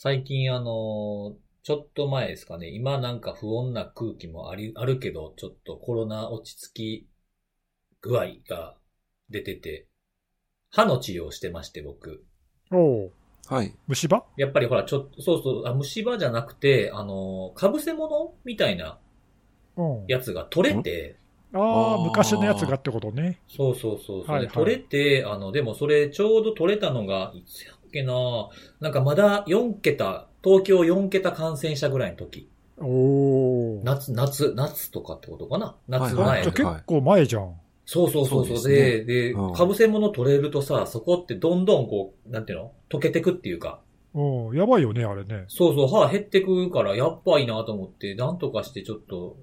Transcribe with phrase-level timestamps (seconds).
[0.00, 7.08] 最近あの、ちょっと前ですかね、今なんか不穏な空気もあり、あるけど、ちょっとコロナ落ち着き
[8.00, 8.76] 具合が
[9.28, 9.88] 出てて、
[10.70, 12.24] 歯の治療をしてまして、僕。
[12.70, 13.12] おう
[13.48, 13.74] はい。
[13.88, 14.22] 虫歯？
[14.36, 19.00] やっぱりほら、ちょっと、そうそう、あ虫歯じゃなくて、あの、かぶせ物みたいな
[19.76, 20.04] うん。
[20.06, 21.16] やつが取れて、
[21.52, 23.40] ああ、昔のやつがってことね。
[23.48, 28.14] そうそうそうそう、はいはいで取れて、あの、でもそれちょうど取れたのが、いつやっけな
[28.80, 32.48] なんかまだ4桁、東京4桁感染者ぐらいの時。
[32.78, 33.80] おお。
[33.84, 35.74] 夏、夏、夏とかってことかな？
[35.88, 37.54] 夏はい前じゃあはい結構前じゃん。
[37.86, 38.58] そうそうそうそう。
[38.58, 42.72] そうで、ですで、うんかぶせ物取れるとさ、そこってどんどんこう、なんていうの？
[42.90, 43.80] 溶けてくっていうか。
[44.14, 44.56] うん。
[44.56, 45.44] やばいよね、あれね。
[45.48, 49.36] そうそう、歯減ってくから、やっばいなと思って、なんとかしてちょっと、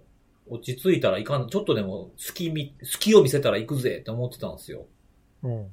[0.48, 4.86] 落ち着いたらいかん、ちょっとでも隙み、隙を見せたら行くぜって思ってたんですよ。
[5.44, 5.66] うん。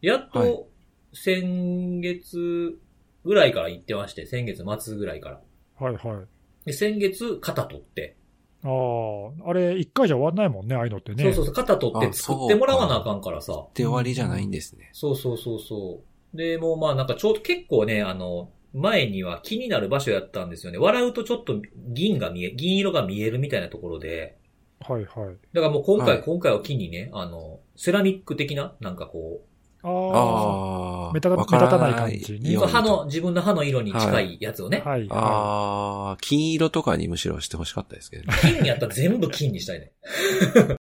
[0.00, 0.68] やっはいと、
[1.16, 2.78] 先月
[3.24, 5.40] ぐらいから行ってまして、先月末ぐらいから。
[5.78, 6.66] はいはい。
[6.66, 8.16] で、先月、肩取って。
[8.62, 11.24] ああ、あれ、一回じゃ終わんないもんね、ああいうのってね。
[11.24, 13.66] そうそうそう、肩取ってあ作ってもらわなあかんからさ。
[13.74, 14.90] で終わりじゃないんですね。
[14.92, 16.00] そうそうそうそ
[16.34, 16.36] う。
[16.36, 20.78] で、もうまあなんかちょうど結構ね、あの、前には気になる場所やったんですよね。
[20.78, 24.36] 笑うとちょっと銀が見え、銀色が見えるみたいなところで。
[24.80, 25.36] はいはい。
[25.52, 29.55] だからもう今回、はい今回を機にね、あの、セラミック的な、なんかこあ
[29.86, 30.18] あ。
[30.18, 31.12] ああ。
[31.12, 34.82] 目立たわから目立たない感じに歯の、自分の歯の色に近いやつをね。
[34.84, 38.38] はいはああ、金色とかにむしろしてほしかったですけどね。
[38.40, 39.92] 金やったら全部金にしたいね。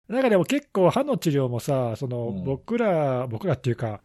[0.08, 0.12] い。
[0.12, 4.00] なんかでも結構歯の治療もさ、その、うん僕ら、僕らっていうか、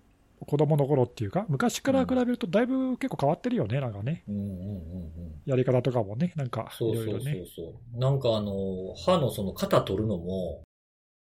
[0.46, 4.24] 子供の頃っていうか、昔から比べるとだいぶ結構変わってるよね、なんかね。
[4.28, 5.42] うんうんうんうん。
[5.46, 7.44] やり方とかもね、なんか、いそうそうそうろいろね。
[7.56, 8.00] そう。
[8.00, 10.62] なんかあの、歯のその型取るのも、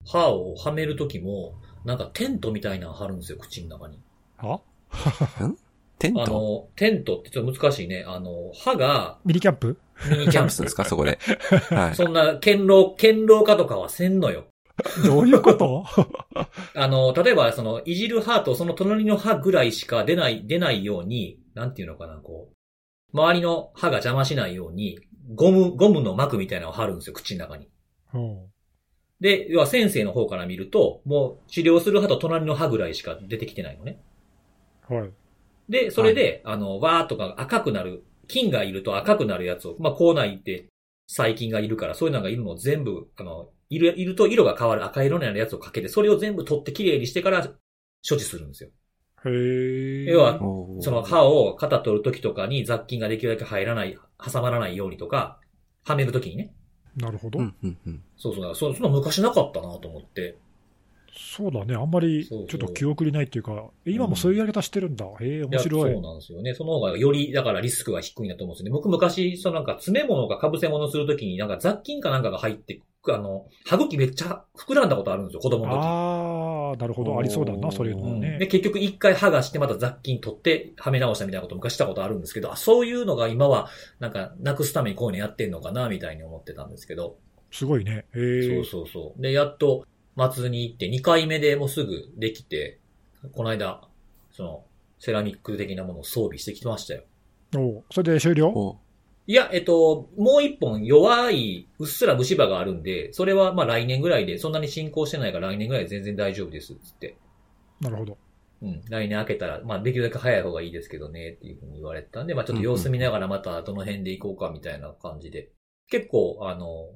[0.04, 1.54] 歯をはめるときも、
[1.86, 4.00] なんかテントみたいなの貼るんですよ、口の中に。
[4.38, 4.60] は
[5.98, 6.22] テント？
[6.22, 8.04] あの、テントってちょっと難しいね。
[8.06, 9.78] あの、歯がミニキャンプ？
[10.10, 11.18] ミニキャンプですかそこで。
[11.70, 11.94] はい。
[11.94, 14.46] そんな、堅牢、堅牢化とかはせんのよ。
[15.06, 15.84] どういうこと？
[16.74, 24.98] あの、例えば、その、いじる歯とその隣の歯ぐらいしか出ない、出ないように、なんていうのかな、こう、周りの歯が邪魔しないように、
[25.34, 27.68] ゴム、ゴムの膜みたいなのを貼るんですよ、口の中に。
[28.12, 28.46] うん。
[29.20, 33.98] で、要は先生の方から見ると、もう治療する歯と隣の歯ぐらいしか出てきてないのね。
[34.88, 35.10] はい。
[35.68, 40.66] で、それで、あの、わーっとか赤くなる、菌がいると赤くなるやつを、まあ、口内って
[41.06, 47.42] 細菌がいるから、そういうのがいるのを全部、あの、いる、いると色が変わる赤色になるやつをかけて、それを全部取ってきれいにしてから
[48.08, 48.70] 処置するんですよ。
[49.24, 50.04] へえ。
[50.10, 50.38] 要は
[50.80, 55.40] その歯を肩取るときとかに雑菌ができるだけ入らない、挟まらないようにとか、
[55.84, 56.52] はめるときにね。
[56.96, 57.38] なるほど。
[57.38, 58.02] うん、うん、うん。
[58.16, 60.36] そうそうだ、そそんな昔なかったなと思って。
[61.18, 61.74] そうだね。
[61.74, 65.06] あんまり、ちそうそうょっと記憶にないっていうか、今もそういうやり方してるんだ。
[65.20, 65.90] へえ、面白い。
[65.90, 66.54] やそうなんですよね。
[66.54, 68.70] その方がより、だからリスクが低いんだと思うんですよね。
[68.70, 72.82] 僕昔、そのなんか詰め物か被せ物するときになんか雑菌かなんかが入って、
[73.14, 75.78] あの、歯茎めっちゃ膨らんだことあるんですよ、子供の時。
[75.82, 77.18] ああ、なるほど。
[77.18, 78.46] ありそうだな、そういうのうんねで、。
[78.46, 83.68] 結局一回剥がしてまた雑菌取ってはめ直したみたいなこと昔したことあるんですけど、あそういうのが今は
[84.00, 87.16] なんかなくすためにこういうのやってんのかな、みたいに思ってたんですけど。
[87.50, 88.06] すごいね。
[88.14, 88.62] へえ。
[88.64, 89.22] そうそうそう。
[89.22, 92.78] で、やっと松に行って2回目でもうすぐできて、
[93.32, 93.82] この間、
[94.32, 94.64] その、
[94.98, 97.02] セラミック的なものを装備してきてましたよ。
[97.54, 98.48] おうそれで終了？
[98.48, 98.78] お
[99.28, 107.16] いや、えっと、もう一本弱い、うっすら虫歯があるんで、それはまあ来年ぐらいで、そんなに進行してないから来年ぐらいで全然大丈夫です、つって。
[107.80, 108.18] なるほど。
[108.62, 115.50] うん、来年開けたら、まあできるだけ早い方がいいですけどね、っていうふうに言われてたんで、まあちょっと様子見ながらまたどの辺で行こうかみたいな感じで。
[115.88, 116.88] 結構、あの、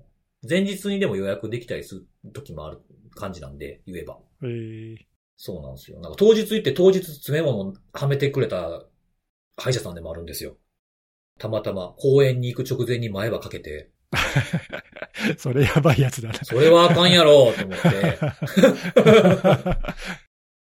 [0.48, 2.80] 前日にでも予約できたりする時もある
[3.14, 4.18] 感じなんで、言えば。
[4.42, 4.96] えー、
[5.36, 6.00] そうなんですよ。
[6.00, 8.84] なんか当日行って当日詰め物はめてくれた
[9.56, 10.56] 歯医者さんでもあるんですよ。
[11.40, 13.88] たまたま公園に行く直前に前歯かけて、
[15.38, 16.34] それやばいやつだな。
[16.34, 18.18] それはあかんやろと思って、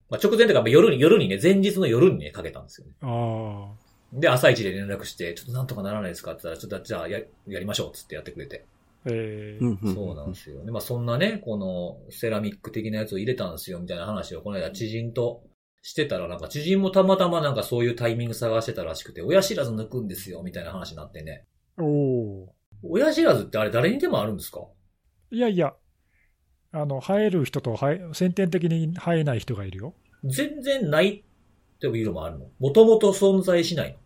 [0.10, 2.94] まあ直前というかまあ夜に、夜にね、前日の夜にね、かけたんですよね。
[3.02, 3.72] あ
[4.12, 8.66] で、朝一で連絡して、ちょっとなんとかならないですかって言ったら、ちょっとじゃあや、やりましょうっつってやってくれて。
[9.06, 9.94] あ、えーうん、うん。
[9.96, 10.66] そうなんですよ。
[10.66, 15.44] で、まあそんなね、このセラミック的なやつを入れたんですよ、みたいな話をこの間知人と
[15.88, 21.46] してたら、なんか知人もたまたまなんかそういうタイミング探してたらしくて、親知らず抜くんですよ、みたいな話になってね。
[21.78, 24.62] おお親知らずってあれ誰にでもあるんですか？
[25.32, 25.76] ーいやいや、
[26.72, 29.94] あの、生える人と生え、先天的に生えない人がいるよ。
[30.24, 31.24] 全然ないっ
[31.80, 32.48] ていうのもあるの？
[32.58, 33.98] もともと存在しないの？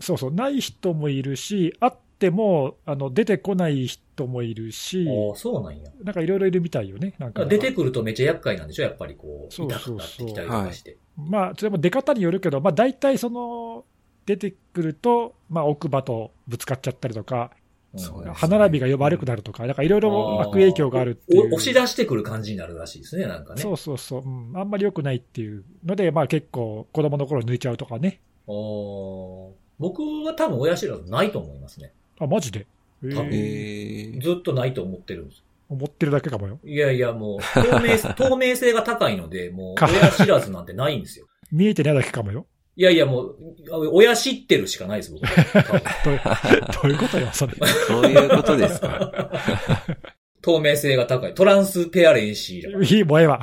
[0.00, 5.84] そうそう、ない人もいるし、あっても、あの、出てこない人もいるし、ああ、そうなんや。
[6.02, 7.14] なんかいろいろいるみたいよね。
[7.18, 8.82] なんか出てくるとめっちゃ厄介なんでしょ？
[8.82, 10.98] やっぱりこう、そう痛そうそうくなってきたりとかして。
[11.16, 13.84] まあ、それも出方によるけど、まあ大体その、
[14.26, 17.50] 出てくると、まあ、奥歯とぶつかっちゃったりとか、
[18.34, 21.52] 歯並びが悪くなるとか、なんかいろいろ悪影響があるっていう。
[21.52, 23.60] お押し出してくる感じになるらしいですね、なんかね。
[23.60, 28.20] そうそうそう、うん、あんまり良くないっていうので、まあ結構、子供の頃抜いちゃうとかね。
[28.46, 31.92] 僕は多分親知らずないと思いますね。
[32.20, 32.66] あ、マジで？
[33.02, 35.42] えー、ずっとないと思ってるんです。
[35.70, 36.58] 思ってるだけかもよ。
[36.64, 41.26] いやいや、もう、透明、 透明性が高いので、もう、か親知らずなんてないんですよ。
[41.52, 42.46] 見えてないだけかもよ。
[42.76, 43.36] いやいや、もう、
[43.92, 45.22] 親知ってるしかないです、僕
[46.04, 46.20] どういう
[46.82, 47.52] どういうことよ、それ。
[47.86, 49.30] そういうことですか。
[50.42, 51.34] 透明性が高い。
[51.34, 53.40] トランスペアレンシーだいい、もうええわ。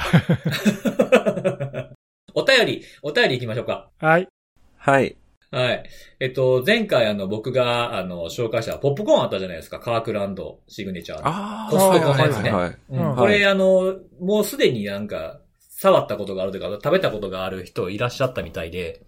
[2.34, 3.90] お便り、お便り行きましょうか。
[4.00, 4.28] はい。
[4.76, 5.16] はい。
[5.52, 5.84] はい。
[6.20, 9.80] えっと、前回あの、僕が、あの、紹介したポップコーンあったじゃないですか。
[9.80, 11.22] カークランドシグネチャー。
[11.24, 15.40] ああ、コストコのやつねはいはいはいこれ、あの、もうすでになんか、
[15.80, 19.04] 触ったことがあるというか、食べたことがある人いらっしゃったみたいで、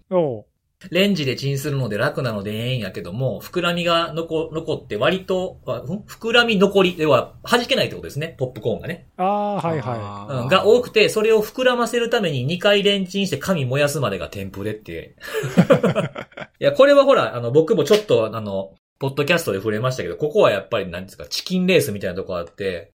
[0.88, 9.08] レンジでチンするので楽なのでええんやけども、膨らみが残残って割と、膨らみ残り、要は弾けないってことですね、ポップコーンがね。
[9.18, 15.16] ああ、はいはうん、が多くて、それを膨らませるために2回レンチンして紙燃やすまでがテンプレって。
[16.58, 22.92] いや、これはほら、あの、僕もちょっと、あの、ポッドキャストで触れましたけど、ここはやっぱり何ですか、チキンレースみたいなとこあって、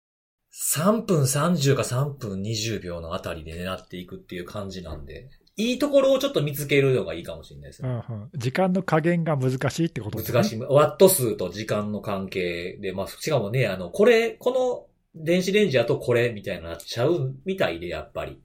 [0.73, 7.85] 3分30か3分20秒のあたりで狙っていくっていう感じなんで、いいところをちょっと見つけるのがいいかもしれないですい。
[7.85, 7.95] うね。
[7.95, 10.35] んうん、時間の加減が難しいってことですね。
[10.35, 10.61] 難しい。
[10.61, 18.39] ワット数と時間の関係で、まあ、しかもね、あの、これ、この電子レンジだとこれみたいになっちゃうみたいで、やっぱり。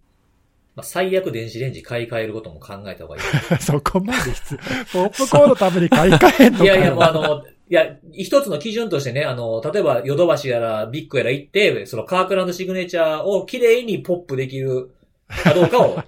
[0.76, 3.22] まあ、最悪電子レンジ買い替えることも考えた方がいい。
[3.60, 4.60] そこまで必
[4.94, 5.06] 要。
[5.06, 14.92] ポップコーンのために買い替えんのかよいやいや、もうあの、いや、一つの基準としてね、あの、例えば、ヨドバシやら、ビッグやら行って、そのカークランドシグネチャーを綺麗にポップできる
[15.30, 16.02] かどうかを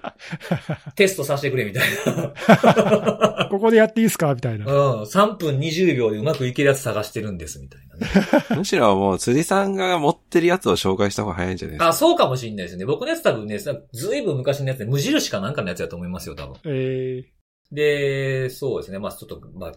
[0.96, 3.48] テストさせてくれみたいな。
[3.52, 4.66] ここでやっていいですかみたいな。
[4.66, 5.02] うん。
[5.04, 8.08] 3分20秒でうまくいけるやつ探してるんです、みたいなね。
[8.58, 11.88] むしろもう辻さんが持ってるやつを紹介した方が早いんじゃないですか？
[11.90, 12.86] あ、そうかもしんないですね。
[12.86, 13.76] 僕のやつ多分ね、ず
[14.16, 16.56] いぶん昔のやつで、無印かなんかのやつだと思いますよ、多分。
[16.66, 17.24] え
[17.72, 19.00] で、そうですね。
[19.00, 19.72] まあちょっと、まあ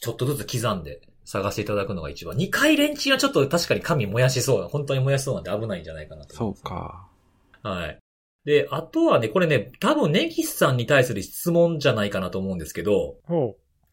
[0.00, 2.34] ちょっとずつ刻んで探していただくのが一番。
[2.36, 6.54] 2回レンチンはちょっと確かに紙燃やしそうな、本当に燃やしそうなんで危ないんじゃないかなとそう。
[6.62, 7.06] か。
[7.62, 7.98] はい。
[8.44, 13.16] で、あとはね、これね、多分ネギスさんに対する質問じゃないかなと思うんですけど、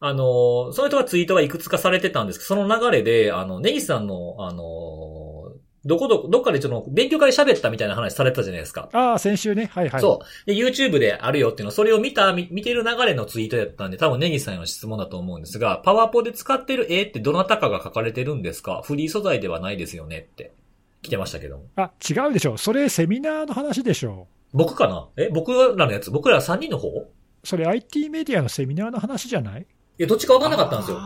[0.00, 5.52] あの、その人がツイートがいくつかされてたんですけど、その流れで、あの、ネギスさんの、あの、
[5.84, 8.90] どこどこ、どっかでちょっと勉強会で喋ったみたいな話されてたじゃないですか。
[8.92, 8.96] う。
[8.96, 9.70] ああ、先週ね。
[9.72, 10.00] はいはい。
[10.00, 10.46] そう。
[10.46, 18.82] で、YouTube であるよっていうの、それを見た、見見てる流れのツイートやったんで、多分ネギさんへの質問だと思うんですが、パワポで使ってる絵ってどなたかが描かれてるんですか？
[18.84, 20.52] フリー素材ではないですよねって
[21.00, 21.64] 来てましたけども。
[21.76, 22.58] あ、違うでしょ。
[22.58, 24.28] それセミナーの話でしょ。
[24.52, 25.08] 僕かな？
[25.16, 26.10] え僕らのやつ？
[26.10, 26.88] 僕ら3人の方？
[26.88, 27.02] い
[27.44, 29.66] それ IT メディアのセミナーの話じゃない？
[29.98, 30.98] や、どっちかわかんなかったんですよ。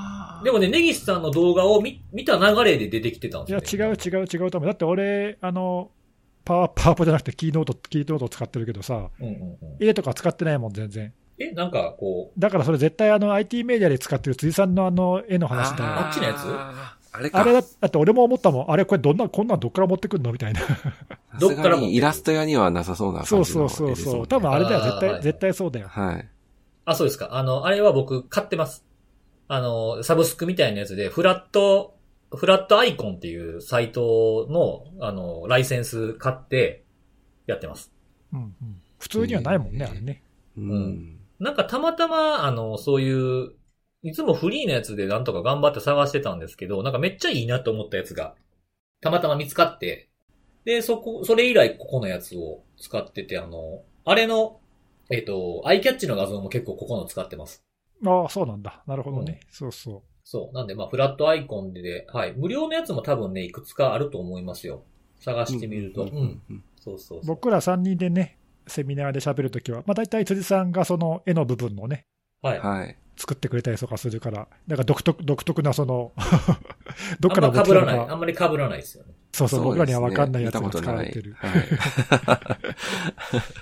[0.44, 3.98] でもね、ネギスさんの動画を見見た流れで出てきてたんいですよ、や、ね。
[4.06, 4.68] 違う違う違うと思う。
[4.68, 5.90] だって俺、あの、
[6.44, 9.58] パワー、パワポじゃなくてキーノート、キーノート使ってるけどさ、うんうんうん。
[9.80, 11.12] 絵とか使ってないもん、全然。
[11.38, 15.90] え、なんかこだからそれ絶対あの IT メディアで使ってる辻さんのあの絵の話だよ。
[15.90, 16.44] あっちのやつ？
[17.14, 17.40] あれか。
[17.40, 18.70] あれだ、だって俺も思ったもん。
[18.70, 20.60] あれこれどんな、こんなんどっから持ってくんのみたいな。
[21.38, 24.26] どっからもイラスト屋にはなさそうなそうそう感じの絵ですもんねそうそう。
[24.26, 25.88] 多分あれだよ、絶対、絶対そうだよ。
[25.88, 26.16] はい。
[26.16, 26.28] う、
[26.84, 27.28] あ、そうですか。
[27.32, 28.84] あの、あれは僕買ってます。
[29.46, 31.94] あの、サブスクみたいなやつで、フラット、
[32.34, 36.82] フラットアイコンっていうサイトの、あの、ライセンス買って、
[37.46, 37.92] やってます。
[38.32, 38.54] うんうん。
[38.98, 40.22] 普通にはないもんね、うんあれね。
[40.56, 41.18] うん。
[41.38, 43.52] なんかたまたま、あの、そういう、
[44.04, 48.34] いつもフリーのやつでなんとか頑張って探してたんですけど、なんかめっちゃいいなと思ったやつが、
[49.00, 50.10] たまたま見つかって、
[50.66, 54.60] で、そこ、それ以来ここのやつを使ってて、あの、あれの、
[55.10, 57.64] えっ、と、アイキャッチの画像も結構ここの使ってます。
[58.04, 58.82] ああ、そうなんだ。
[58.86, 59.40] なるほどね。
[59.50, 60.54] そうそそう。
[60.54, 62.34] なんで、まあ、フラットアイコンでで、はい。
[62.34, 64.82] 無料のやつも多分ね、いくつかあると思いますよ。
[65.20, 66.02] 探してみると。
[66.02, 66.08] うん。
[66.08, 67.18] うんうんそうそうそう。
[67.20, 67.22] う。
[67.24, 72.06] 僕ら3人でね、セミナーで喋るときは、まあ大体辻さんがその絵の部分のね、
[72.42, 72.60] はい。
[72.60, 72.96] はい。
[73.16, 76.12] 作ってくれたりとかするから、なんか独特、独特なその、
[77.20, 77.96] ど っあんからま被らない。
[77.96, 79.12] 持ってきたのかあんまり被らないですよね。
[79.32, 81.34] そうそう、僕らには分かんないやつが使われてる。
[81.38, 81.52] はい。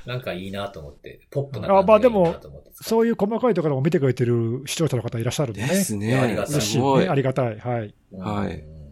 [0.08, 2.36] なんかいいなと思って、ポップな感じあまあでも
[2.74, 5.68] そういう細かいところも見てくれてる視聴者の方いらっしゃるんでね。
[5.68, 6.46] ですいやありがね。
[6.46, 7.10] たい嬉しいすごいね。
[7.10, 7.14] あ。
[7.14, 7.58] りがたい。
[7.58, 7.94] はい。
[8.12, 8.82] はいうん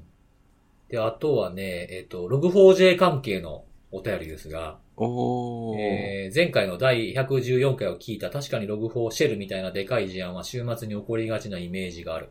[0.90, 5.78] で、あとはね、えっ、と、Log4j 関係のお便りですが、おー。
[5.78, 12.28] えー前回の第114回を聞いた確かに Log4 シェルみたいなでかい事案は週末に起こりがちなイメージがある。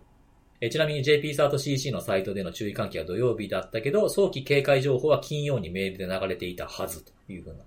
[0.61, 7.63] えーちなみに JP3CC のサイトでの注意喚起は土曜日だったけど、早期警戒情報は金曜にメールで流れていたはずというふうな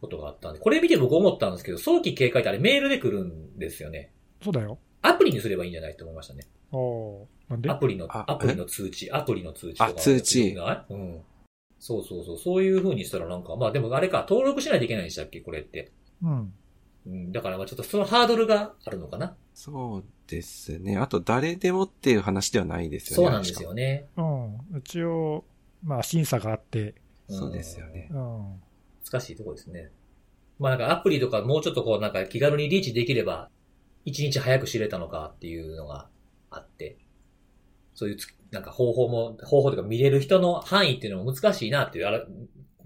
[0.00, 4.12] ことがあったんで、これ見て僕思ったんですけど、早期警戒ってあれメールで来るんですよね。
[4.42, 4.78] そうだよ。
[5.02, 6.44] アプリにすればいいんじゃないと思いましたね。
[6.72, 7.70] おーなんで？
[7.70, 9.90] アプリの、あアプリの通知、アプリの通知とか。
[9.90, 10.54] あ通知
[10.90, 11.20] うん。
[11.78, 12.38] そうそうそう。
[12.38, 15.92] そういう風にしたらなんか、まあでもあれか、登録しないといけないんでしたっけこれって。
[16.22, 16.52] うん。
[17.06, 17.32] うん。
[17.32, 19.36] だからまあちょっとそのハードルがあるのかな。
[19.52, 20.96] そうですね。
[20.96, 23.24] あと、誰でもっていう話ではないですよね。
[23.24, 24.06] そうなんですよね。
[24.16, 24.78] うん。
[24.78, 25.44] 一応、
[25.82, 26.94] まあ審査があって、
[27.28, 28.08] うんそうですよね。
[28.10, 28.60] うん。
[29.10, 29.90] 難しいところですね。
[30.58, 33.48] まあなんかアプリとかもうちょっとこうなんか気軽にリーチできれば、
[34.04, 36.08] 一日早く知れたのかっていうのが
[36.50, 36.98] あって、
[37.94, 42.24] そういうつなんか方法も、方法とか見れる人の範囲っていうのも難しいなっていう、あら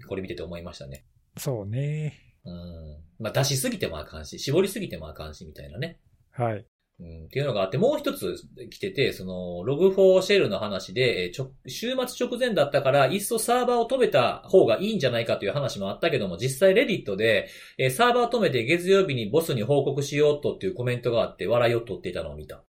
[0.07, 1.05] これ見てて思いましたね。
[1.37, 2.35] そうね。
[2.43, 2.97] うん。
[3.19, 5.99] まあ出しすぎてもあかんし、絞りすぎてもあかんしみたいなね。
[6.31, 6.65] はい。
[7.01, 8.35] うん、っていうのがあって、もう一つ
[8.69, 17.47] 来てて、その、ログ4シェルの話で、えーちょ、週末直前だったから、いっそサーバーを止めた方がいいんじゃないかという話もあったけども、実際レディットで、
[17.77, 22.65] えーサーバーを止めて月曜日にボスに報告しようとっていうコメントがあって、笑いを取っていたのを見た。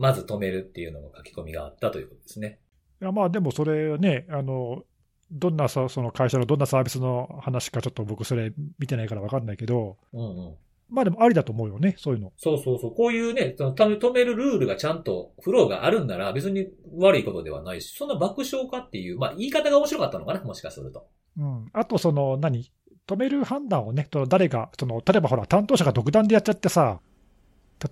[0.00, 2.58] まず止めるっていうのの書き込みがあったということですね。
[3.02, 4.82] いやまあでもそれね、あの、
[5.30, 10.54] どんなさ、その会社のどんなサービスの話かちょっと僕それ見てないからわかんないけど、うんうん。
[10.88, 12.32] まあでもありだと思うよね、そういうの。
[12.38, 12.94] そうそうそう。
[12.94, 21.06] こういうね、その止め止めるルールがちゃんと、フローがあるんなら別に悪いことではないし、そんな爆笑かっていう、まあ言い方が面白かったのかな、もしかすると。
[21.36, 21.66] うん。
[21.74, 22.72] あとその何、
[23.06, 27.00] 止める判断をね、と誰が、その、例えばほら、担当者が独断でやっちゃってさ、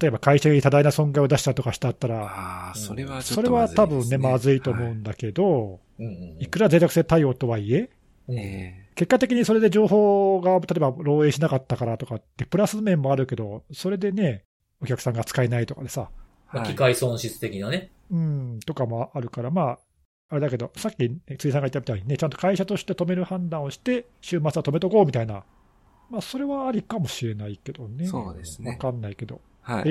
[0.01, 3.49] 例えば会社に多大な損害を出したとかしたったら、それはちょっそれ。
[3.49, 6.43] は多分ね、まずいと思うんだけど、うんうんうん。
[6.43, 7.91] いくら脆弱性対応とはいえ、
[8.29, 14.45] うんえ結果的にそれで情報が例えば漏洩しなかったからとかって、プラス面もあるけど、それでね、
[14.83, 16.11] お客さんが使えないとかでさ、
[16.67, 17.91] 機械損失的なね。
[18.11, 19.79] うん、とかもあるから、まあ、
[20.31, 25.45] あれだけど、さっき、ね、辻さんが言ったみたいにね、ちゃんと会社として止める判断をして、週末は止めとこうみたいな、
[26.11, 28.07] まあ、それはありかもしれないけどね。
[28.07, 29.41] そうですねわかんないけど。
[29.69, 29.83] はい。
[29.87, 29.91] え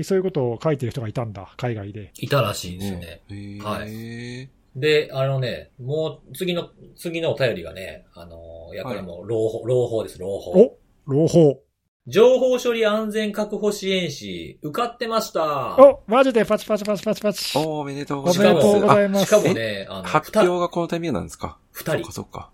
[0.00, 2.12] ー、そういうことを書いてる人がいたんだ、海外で。
[2.18, 3.22] いたらしいですね。
[3.28, 10.52] ねはいで、あのね、もう次の、次のお便りがね、あの、いや、これもう朗報、朗報です、朗報。
[10.52, 11.60] お朗報。
[12.06, 15.76] 情報処理安全確保支援士、受かってました。
[15.76, 17.58] おマジでパチパチパチパチパチ。
[17.58, 18.66] おおめでとうおございます。
[18.66, 19.26] めでとうございます。
[19.26, 21.58] しかもね、あの、発表がこのタイミングなんですか？
[21.72, 22.12] 二人そっか。
[22.12, 22.50] そっか。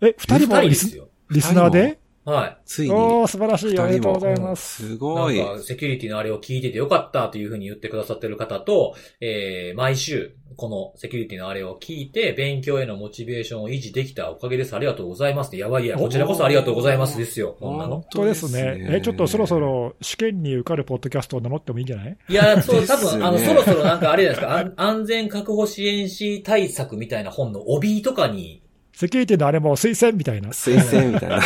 [0.00, 1.08] え、二人もリスですよ。
[1.30, 2.00] リスナーで？
[2.26, 2.56] はい。
[2.66, 3.78] ついに、おー、素晴らしい。
[3.78, 4.88] おめでとうございます。
[4.88, 5.38] すごい。
[5.38, 14.74] なんか、セキュリティのあれを聞いててよかったというふうに言ってくださってる方と、えー、毎週、このセキュリティのあれを聞いて、勉強へのモチベーションを維持できたおかげです。
[14.74, 15.56] ありがとうございます。
[15.56, 17.56] やばいや、こちらこそありがとうございますですよ。
[17.60, 18.00] こんなの。
[18.00, 18.88] 本当ですね。
[18.90, 22.16] え、ちょっとそろそろ試験に受かるポッドキャストを名乗ってもいいんじゃない？
[22.28, 28.62] いや、そう、多分、あの、そろそろなんかあれじゃないですか、安 安全確保支援士対策みたいな本の帯とかに、
[28.94, 30.48] セキュリティのあれも推薦みたいな。
[30.48, 31.40] 推薦みたいな。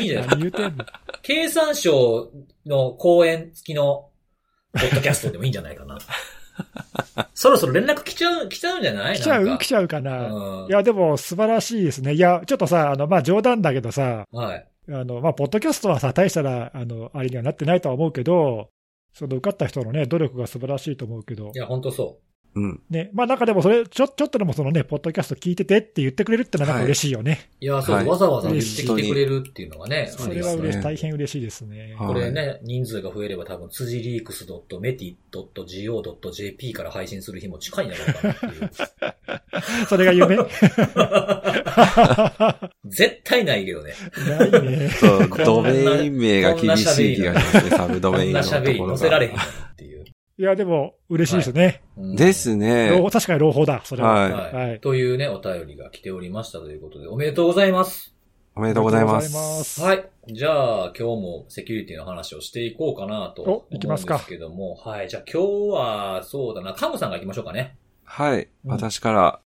[0.00, 0.72] いいじゃないですか。
[1.22, 2.30] 経産省
[2.66, 4.08] の講演付きの、
[4.72, 5.98] ポッドキャストでもいいんじゃないかな。
[7.34, 9.16] そろそろ連絡来ちゃう、来ちゃうんじゃない？
[9.16, 9.58] 来ちゃう？
[9.58, 10.32] 来ちゃうかな？
[10.32, 12.14] うんいや、でも素晴らしいですね。
[12.14, 14.68] いや、ちょっとさ、あの、まあ、冗談だけどさ、はい。
[14.88, 18.70] あの、まあ、ポッドキャストはさ、大したら、あの、あれにはなってないとは思うけど、
[19.12, 22.18] その受かった人のね、努力が素晴らしいと思うけどい、や、本当そ
[22.54, 22.82] うん。
[22.90, 27.48] ね、まあなんかでもそれ、ちょ、ちょっとでもそのね、ポッドキャスト聞いててって言ってくれるってのはなんか嬉しいよね。
[27.60, 27.64] う。
[27.64, 31.94] いや、そう、はいわざわざ言ってきてくれるっていうのがね、それは嬉しい、大変嬉しいですね。
[31.98, 35.12] はいこれね、人数が増えれば多分、辻リークス .meti.go.jp
[36.72, 38.70] から配信する日も近いんじゃないかなっていう。
[39.88, 40.36] それが夢
[42.86, 43.94] 絶対ないけどね。
[44.28, 44.88] ないね。
[44.90, 49.42] そう、ドメイン名が厳しい気がしますね、サブドこんメインのとな喋りころ載せられへんが。
[49.42, 49.91] っていう。
[50.42, 51.84] いや、でも嬉しいですね。
[51.96, 53.10] うんです朗ね報。
[53.10, 54.12] 確かに朗報だ、それは。
[54.12, 54.32] はい。
[54.32, 54.52] はい。
[54.70, 58.12] はいというね、お便りが来ておりましたということで、おめでとうございます。
[58.56, 59.80] おめでとうございまありがとうございますす。
[59.82, 60.08] はい。
[60.32, 65.08] じゃあ、今日もセキュリティの話をしていこうかなと思うんでお行きますかすけども、はい。
[65.08, 67.76] じゃあ今日は、そうだな、カムさんが行きましょうかね。
[68.02, 68.48] はい。
[68.64, 69.40] うん私から、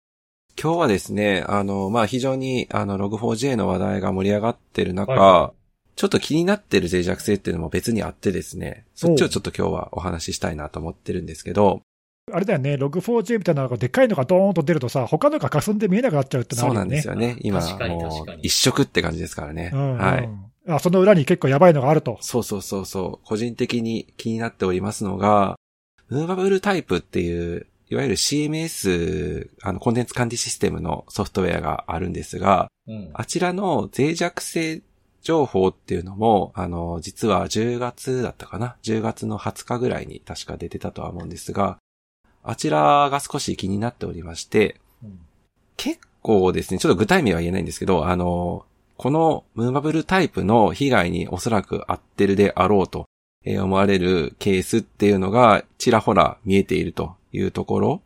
[0.63, 5.53] 今日はですね、あの、まあ、非常に、あの、Log4j の話題が盛り上がってる中、は
[5.97, 11.83] ちょっと気になってる脆弱性っていうのも別にあってですね、そっちをちょっと今日はお話ししたいなと思ってるんですけど、
[12.33, 16.97] あれだよね、Log4j みたいなのがでっかいのがドーンと出るとさ、他のが霞んで見えなくなっちゃうってのあそうなんるよね。
[16.97, 17.37] ですよね。
[17.41, 19.71] 今、もう一色って感じですからね。
[19.75, 20.29] うんうんはい。
[20.67, 22.17] あその裏に結構やばいのがあると。
[22.23, 23.27] そうそうそうそう。
[23.27, 25.57] 個人的に気になっておりますのが、
[26.09, 33.11] ムーバブルタイプっていう、いわゆる CMS、あの、コンテンツ管理システムのソフトウェアがあるんですが、うん。
[33.13, 34.81] あちらの脆弱性
[35.25, 41.79] 情報っていうのも、あの、実は10月だったかな ?10 月の20日ぐらいに確か出てたとは思うんですが、
[42.45, 45.19] あちらが少し気になっておりまして、うん
[45.77, 48.65] 結構ですね、ちょっと具体名は言えないんですけど、あの、
[48.97, 53.09] このムーバブルタイプの被害におそらく合ってるであろうと
[53.45, 58.03] えー思われるケースっていうのがちらほら見えているというところ。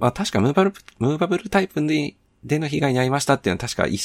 [0.00, 3.96] まあ確かムーバブル、ムーバブルタイプで、での被害に遭いましたっていうのは確か1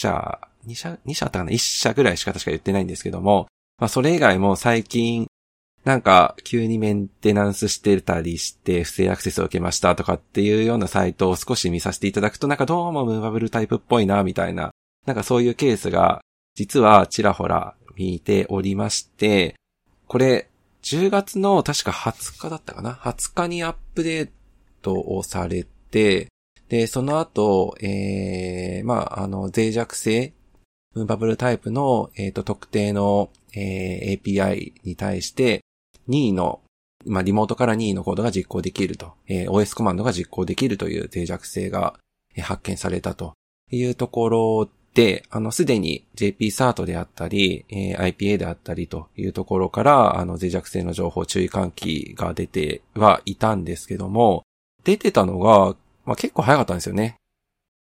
[0.00, 3.46] 社、2社、2社あったかな ?1 社ぐらいしか確か言ってないんですけども、
[3.78, 5.26] まあそれ以外も最近、
[5.84, 14.72] なんか急にメンテナンスしてたりして不正アクセスを受けましたとかっていうようなサイトを少し見させていただくとなんかどうもムーバブルタイプっぽいなみたいな、
[15.06, 16.22] なんかそういうケースが
[16.56, 19.54] 実はちらほら見ておりまして、
[20.08, 20.48] これ
[20.82, 24.30] 10月の確か20日だったかな ?20 日にアップデー
[24.82, 26.28] トをされて、
[26.68, 30.32] で、その後、えー、まあ、あの、脆弱性、
[31.04, 35.60] バブルタイプの、えっ、と、特定の、えー API に対して、
[36.06, 36.60] 任意の、
[37.04, 41.94] まあ、リモートから任意のコードが実行できると、えー OS コマンドが実行できるという脆弱性が
[42.40, 43.34] 発見されたと
[43.70, 54.44] いうところで、あの、すでに JP サートであったり、えー IPA であったりというところから、あの、脆弱性の情報注意喚起が出てはいたんですけども、
[54.84, 57.16] 出てたのが、まあ、結構早かったんですよね。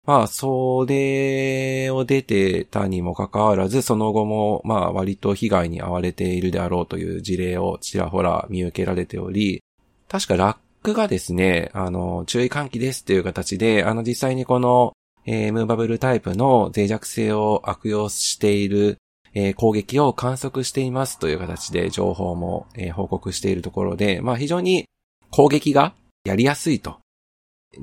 [0.07, 9.61] まあ、それを出てたにもかかわらず、その後も、まあ、割と被害に遭われているであろうという事例をちらほら見受けられており、
[10.07, 14.93] 確かラックがですね、あの、注意喚起ですっていう形で、あの、実際にこの、
[15.25, 18.99] えームーバブルタイプの脆弱性を悪用している、
[19.33, 24.85] えー攻撃を観測していますという形で情報も、えー報告しているところで、まあ非常に
[25.31, 26.99] 攻撃がやりやすいと。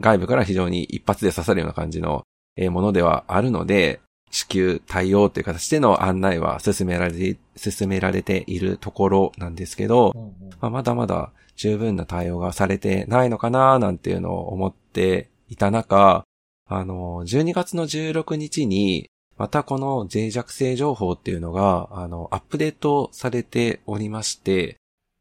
[0.00, 2.24] 外部から非常に一発で刺さるような感じの、
[2.56, 10.32] えーものではあるので、至急対応という形での案内は進められて、進められているところなんですけど、うんうん。
[10.60, 16.24] まあ、まだまだ十分な対応がされてないのかななんていうのを思っていた中、
[16.68, 24.76] あの、12月の16日に、またこの脆弱性情報っていうのが、あの、アップデートされておりまして、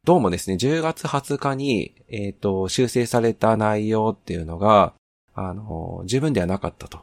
[0.06, 4.94] どうもですね、10月20日に、えっ、と、修正された内容っていうのが、
[5.34, 7.00] あの、十分ではなかったと。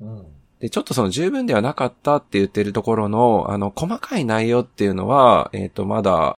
[0.00, 0.26] うん。
[0.60, 6.34] で、ちょっとその十分ではなかったって言ってるところの、あの、細かい内容っていうのは、えっ、と、まだ、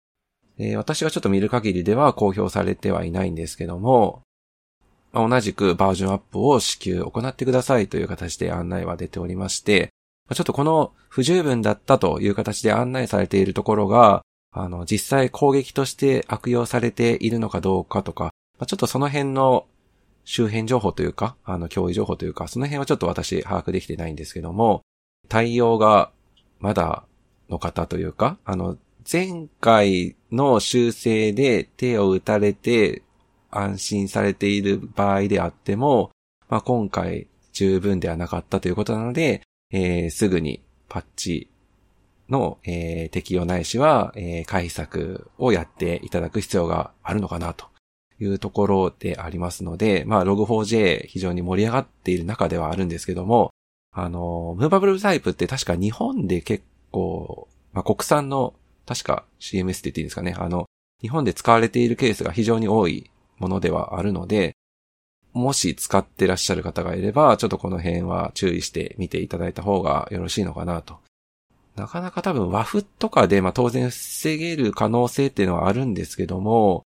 [0.59, 4.23] えー私がちょっと見る限りでは公表されてはいないんですけども、
[5.13, 9.91] まあ同じくバージョンアップを至急行ってくださいという形で案内は出ておりまして、
[10.29, 18.25] まあちょっとこの不十分だったという形で案内されているところが、あの、実際攻撃として悪用されているのかどうかとか、
[18.59, 19.67] まあちょっとその辺の
[20.25, 24.83] 周辺情報というか、あの、脅威情報というか、その辺はちょっと私把握できてないんですけども、
[25.29, 26.11] 対応が
[26.61, 27.05] まだ
[27.49, 28.77] の方というか、あの、
[29.11, 33.03] 前回の修正で手を打たれて
[33.51, 36.11] 安心されている場合であっても、
[36.49, 41.49] まあ、今回十分ではなかったということなので、えーすぐにパッチ
[42.29, 47.67] の、えー適用ないしは、えー回避策をやっていただく必要があるのかなと
[48.21, 53.51] いうところでありますので、まあ Log4j 非常に盛り上がっている中ではあるんですけども、
[53.93, 58.55] あの、ムーバブルタイプって確か日本で結構、まあ国産の
[58.87, 60.35] 確か CMS って言っていいんですかね。
[60.38, 60.67] あの、
[61.01, 64.55] 日本で使われているケースが非常に多いものではあるので、
[65.33, 70.99] もし使ってらっしゃる方がいれば、ちょっとこの辺は注意して見ていただいた方がよろしいのかなと。
[71.79, 76.83] なかなか多分和風とかで、まあ当然防げる可能性っていうのはあるんですけども、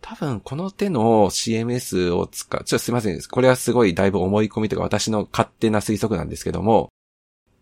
[0.00, 3.22] 多分この手の CMS を使う、ちょっとすいません。
[3.22, 6.88] これはすごいだいぶ思い込みとか私の勝手な推測なんですけども、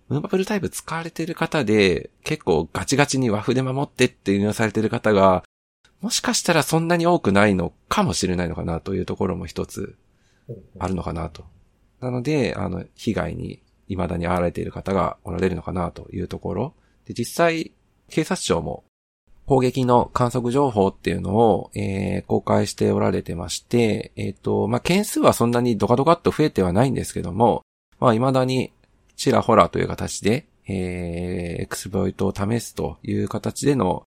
[0.09, 5.45] ムーバブルタイプ使われてる方で、結構ガチガチに和風で守ってって運用されてる方が、
[6.01, 9.97] もしかしたらそんなに多くないのかもしれないのかなというところも一つ
[10.79, 11.45] あるのかなと。
[12.01, 13.63] なので、あの、被害に
[13.95, 16.75] 未だに遭われている方がおられるのかなというところ。
[17.07, 17.73] で、実際、
[18.09, 18.85] 警察庁も
[19.51, 27.65] 攻撃の観測情報っていうのを、えー公開しておられてまして、えっ、と、まあ、件数はそんなにドカドカっと増えてはないんですけども、
[27.99, 28.73] まあ、未だに
[29.17, 34.05] ちらほらという形で、えーエクスプロイトを試すという形での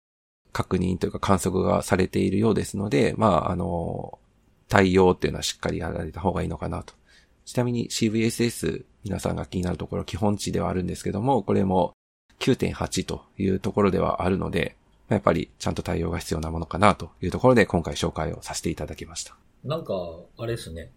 [0.53, 4.21] 確認というか観測がされているようですので、まあ、あの、
[4.69, 6.95] 対応っていうのはしっかりやられた方がいいのかなと。
[7.45, 11.93] ちなみに CVSS 皆さんが気になるところ基本値ではあるんですけども、これも
[12.39, 14.77] 9.8というところではあるので、
[15.09, 19.37] やっぱりちゃんと対応が必要なものかなというところで今回紹介をさせていただきました。
[19.65, 19.95] なんか、
[20.39, 20.91] あれですね。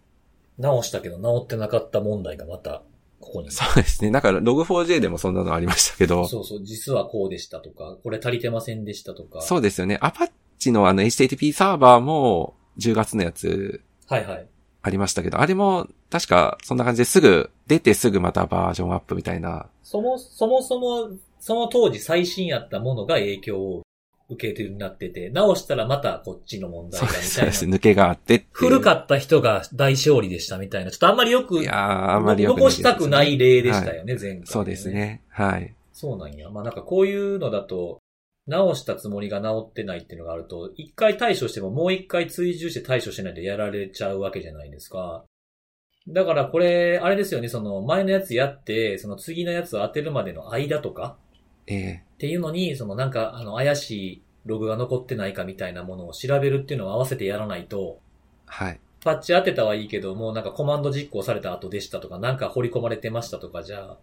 [0.58, 2.82] 直したけど直ってなかった問題がまた、
[3.20, 3.50] ここに。
[3.50, 4.10] そうですね。
[4.10, 9.42] だから Log4j でもそんなのありましたけど、そうそう、実はこうでしたとか、これ足りてませんでしたとか。
[9.42, 9.98] そうですよね。
[10.00, 14.46] アパッチのあの HTTP サーバーも10月のやつはいはい。
[14.82, 19.66] ありましたけど、あれも確かそんな感じですぐ出てすぐまたバージョンアップみたいな。
[19.82, 23.82] そも、そもそも、その当時最新やったものが影響を
[24.28, 27.66] 受け手になってて、直したらまたこっちの問題がみたいなそうです。。
[27.66, 28.48] 抜けがあってっていう。
[28.52, 30.90] 古かった人が大勝利でしたみたいな。
[30.90, 34.90] ちょっとあんまりよく、いやーあんまりよく残したくない例でしたよね、前回、そうです。
[34.90, 35.22] ね。
[35.28, 35.74] はい。
[35.92, 36.50] そうなんや。
[36.50, 37.98] まあなんかこういうのだと、
[38.48, 45.24] 直したつもりが直ってないっていうのがあると、一回対処してももう一回追従して対処しないとやられちゃうわけじゃないですか。
[46.08, 51.16] だからこれ、あれですよね、その前のやつやって、その次のやつを当てるまでの間とか
[51.66, 58.00] ええっていうのに、そのなんかあの怪しいログが残ってないかみたいなものを調べるっていうのを合わせてやらないと、
[58.46, 58.80] はい。
[59.02, 63.96] パッチ当てたはいいけど、もうなんかコマンド実行された後でしたとか、なんか掘り込まれてましたとかじゃ、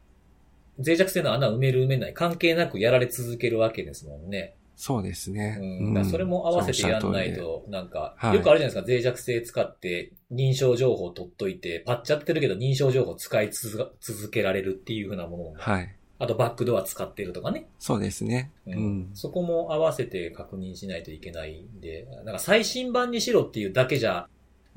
[0.77, 4.55] 脆弱性の穴埋める埋めない関係なくやられ続けるわけですもんね。
[4.75, 5.59] そうですね。
[5.61, 6.05] うん。
[6.05, 15.95] それも合わせてやんないと、なんか、はいよくあるじゃないですか、脆弱性使って認証情報取っといて、パッチ当ててるけど認証情報使い続続けられるっていう風なものも、はい。
[16.19, 17.67] あとバックドア使ってるとかね。
[17.79, 18.51] そうですね。
[18.65, 19.11] ううんん。
[19.13, 24.27] そこも合わせて確認しないといけないんで、なんか最新版にしろっていうだけじゃ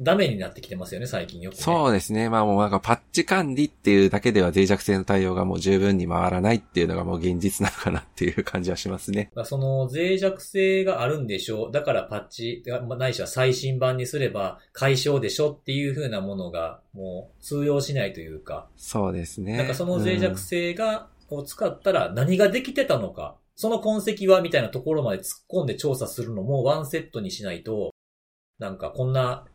[0.00, 1.60] ダメになってきてますよね、最近よく、ね。
[1.60, 2.28] そうですね。
[2.28, 9.30] まあもうなんかパッチ管理っていうだけでは脆弱性の対応がもう十分に回らないっていうのがもう現実なのかなっていう感じはしますね。
[9.44, 11.72] その脆弱性があるんでしょう。
[11.72, 19.56] だからパッチ、まあないしは最新版にすれば解消でしょっていう風なものがもう通用しないというか、そうですね。
[19.56, 27.90] なんかその脆弱性が、を使ったら何ができてたのか、その痕跡はみたいなところまで突っ込んで調査するのもワンセットにしないと、
[28.58, 29.46] なんかこんな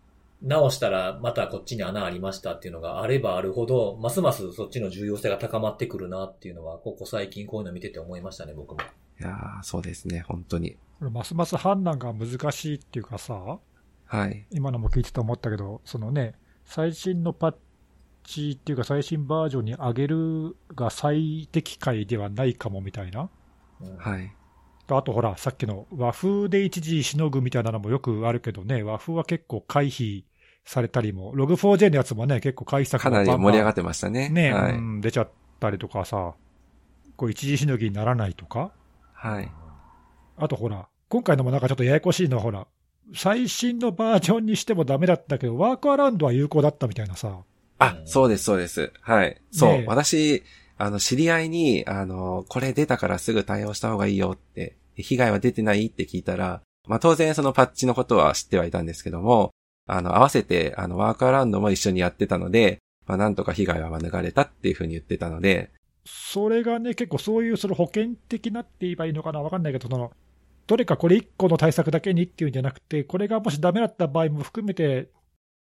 [0.41, 8.80] 直したらまたこっちに穴ありましたっていうのがあればあるほど、ますますそっちの重要性が高まってくるなっていうのは、ここ最近こういうの見てて思いましたね、僕も。
[9.19, 9.25] うん。
[9.25, 10.23] いやーそうですね。
[10.27, 10.71] 本当に。
[10.99, 13.60] これますます判断が難しいっていうかさ、
[14.06, 14.45] はい。
[14.51, 16.34] 今のも聞いてて思ったけど、そのね、
[16.65, 17.56] 最新のパッ
[18.23, 23.30] チっていうか、最新バージョンに上げるが最適解ではないかもみたいな。
[23.80, 24.34] うんはい。
[24.88, 30.23] あとほら、さっきの和風で一時しのぐみたいなのもよくあるけどね、和風は結構回避
[30.65, 34.30] されたりも、ログ 4j のやつもね、結構回避策かなり盛り上がってましたね。
[34.30, 34.74] ね、はい。
[34.74, 36.34] うん、出ちゃったりとかさ、
[37.15, 38.71] こう一時しのぎにならないとか、
[39.13, 39.52] はい。
[40.38, 42.67] あとほら、今回のもなんかちょっとややこしいのはほら、
[43.13, 47.41] 最新のバージョンにしてもダメだったけど、ワークアラウンドは有効だったみたいなさ、
[47.80, 48.93] あ、そうです、そうです。
[49.02, 49.41] はい。
[49.52, 49.69] そう。
[49.69, 50.43] ねえ私、
[50.78, 59.52] あの、知り合いに、あの、これ出たからすぐ対応した方がいいよって、被害は出てないって聞いたら、まあ当然そのパッチのことは知ってはいたんですけども、
[59.88, 65.72] あの、合わせて、あの、ワークアラウンドも一緒にやってたので、まあなんとか被害は免れたっていうふうに言ってたので、
[66.06, 70.12] それがね、結構そういうその保険的なって言えばいいのかな、わかんないけど、その、
[70.67, 75.10] どれかこれ1個の対策だけにっていうんじゃなくて、これがもしダメだった場合も含めて、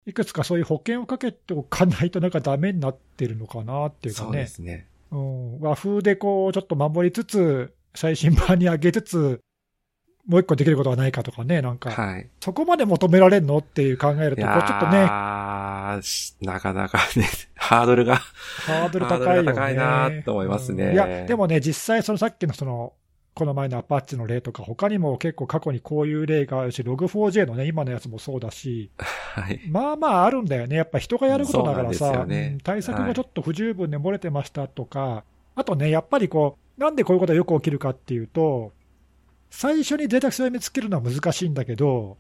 [0.06, 4.48] いくつかそういう保険をかけておかないとなんかダメになってるのかなっていうかそうでね。
[4.48, 4.88] すね。
[5.12, 9.40] うん、和風でこう、ちょっと守りつつ、最新版に上げつつ、
[10.28, 12.28] もう一個できることはないかとかね、なんか、はい。
[12.42, 19.54] そこまで求められるのっていう考えると、いこうちょっとね、やーしなかなかね、ハードルが、ハードル高いよね。
[19.54, 22.94] 高いなと思いますねうんいや、でもね、実際、そのさっきのその、
[23.38, 29.62] この前のアパッチの例とか、他にも結構過去にこういう例があるし、Log4j のね、今のやつもそうだし、はい。
[29.70, 30.76] まあまああるんだよね。
[30.76, 35.24] やっぱ人がやることだからさ、ねうん対策がちょっと不十分で漏れてましたとか、
[35.56, 38.72] あとね、やっぱりこう、なんでこういうことがよく起きるかっていうと、
[39.50, 42.18] 最初に脆弱性を見つけるのは難しいんだけど、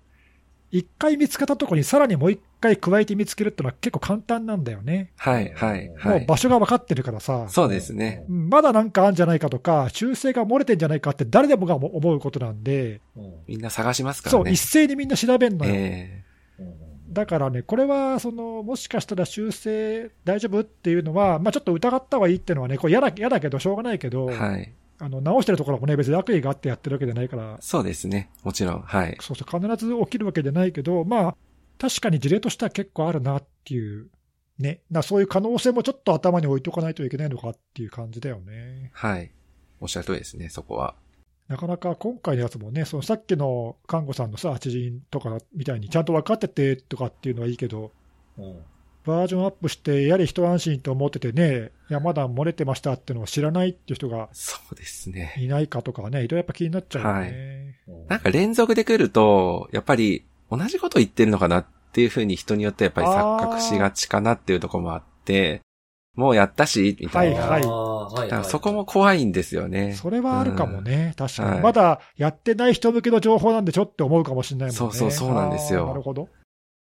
[0.69, 5.11] 一回見つかったところにさらにもう一回加えて見つけるってのは結構簡単なんだよね。
[5.15, 6.19] はい、はい、もはい。
[6.19, 8.25] もう場所が分かってるからさ、そうですね。
[8.27, 14.51] うんまだなんかあるんじゃないかとか、修正が漏れてんじゃないかって誰でもが思うことなんで、うんみんな探しますからそう、ね。
[14.51, 15.71] 一斉にみんな調べるのよ。
[15.73, 16.23] え
[16.59, 24.73] うんだからね、これはそのもしかしたら修正大丈夫っていうのは、まあ、ちょっと疑った方がいいっていうのはね、これ嫌だ嫌だけど、しょうがないけど、えはい。
[24.99, 28.29] あの直してるところもね、別に悪意があってやってるわけじゃないから、そうですね。
[28.43, 28.81] もちろん。
[28.81, 29.17] はい。
[29.21, 31.37] そうそう、必ず起きるわけじゃないけど、まあ、
[31.77, 34.09] 確かに事例としては結構あるなっていう、
[34.57, 38.89] ね、なそういう可能性もちょっと頭に置いとかないといけないのかっていう感じだよね。
[38.93, 39.31] はい。
[39.79, 40.95] おっしゃる通りですね、そこは。
[41.47, 47.91] なかなか今回のやつもね、そのさっきの看護さんのさ、知人とかみたいにちゃんと分かっててとかっていうのはいいけど、
[48.37, 48.63] うん
[49.07, 55.33] バージョンアップして、やはり一安心と思っててね、いや、まだ漏れてましたっていうのを知らないっていう人がそうですね。
[55.37, 57.79] いないかとかね、いろいろやっぱ気になっちゃうよね。
[57.87, 65.61] うんなんか連続で来ると、やっぱり同じこと言ってるのかなっていうふうに人によってやっぱり錯覚しがちかなっていうところもあって、
[66.15, 67.41] もうやったし、みたいな。
[67.41, 69.93] はいはいだからはいそこも怖いんですよね。
[69.93, 74.77] それはあるかもね、確かに、はいまだやってない人向けの情報なんでちょっと思うかもしれないもんね。
[74.77, 76.29] そうそうそうなんですよなるほど。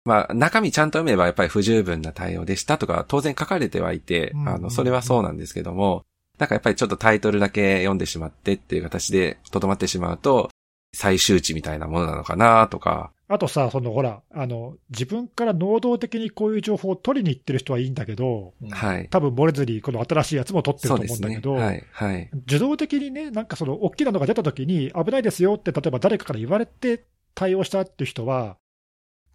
[0.08, 6.06] まあ、中身ちゃんと読めばやっぱり不十分な対応でしたとか当然書かれてはいて、うんあの、それはそうなんですけども、
[6.38, 10.48] なんかやっぱりちょっとタイトルだけ読んでしまってっていう形でとどまってしまうと、
[10.94, 13.12] 最終値みたいなものなのかなとか。
[13.28, 19.08] あとさ、そのほら、あの、自分から能動的にこういう情報を取りに行ってる人はいいんだけど、うんはい。
[19.10, 21.02] 多分漏れずにこの新しいやつも取ってると。
[21.02, 21.84] 思うんだけど、はい。
[21.92, 22.30] はい。
[22.46, 28.56] 受動的にね、なんかその大きなのが出たときに、危ないですよって、例えば誰かから言われて対応したっていう人は、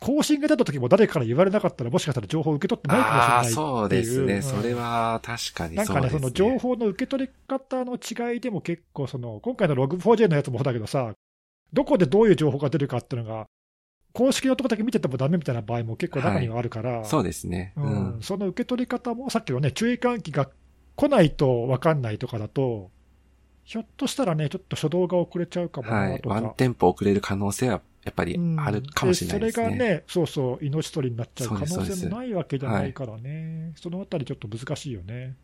[0.03, 3.55] 更新が出たときも誰かから言われなかったら、もしかしたら情報を受け取ってないかもしれないっていう。
[3.55, 4.33] そうですね。
[4.33, 6.19] うんそれは確かになんかね、そうですね。
[6.19, 11.13] その情報の受け取り方の違いでも結構、その今回の Log4j のやつもそうだけどさ、
[11.71, 13.47] どこでどういう情報が出るかっていうのが、
[14.11, 17.71] 公式のとこだけ見ててもダメみたいな場合も結構中にはあるから、そうですね。
[17.77, 20.49] ううんん、その受け取り方も、さっきのね、注意喚起が
[20.97, 22.91] 来ないと分かんないとかだと、
[23.63, 26.35] ひょっとしたらね、ちょっと初動が遅れちゃうかもはないとか。
[26.35, 29.65] ワンテンポ遅れる可能性はやっぱりあるかもしれないですね。
[29.65, 35.35] うんそれがね、そうそう、命取りになっちゃう可能性もないわけじゃないからね、そのあたりちょっと難しいよね。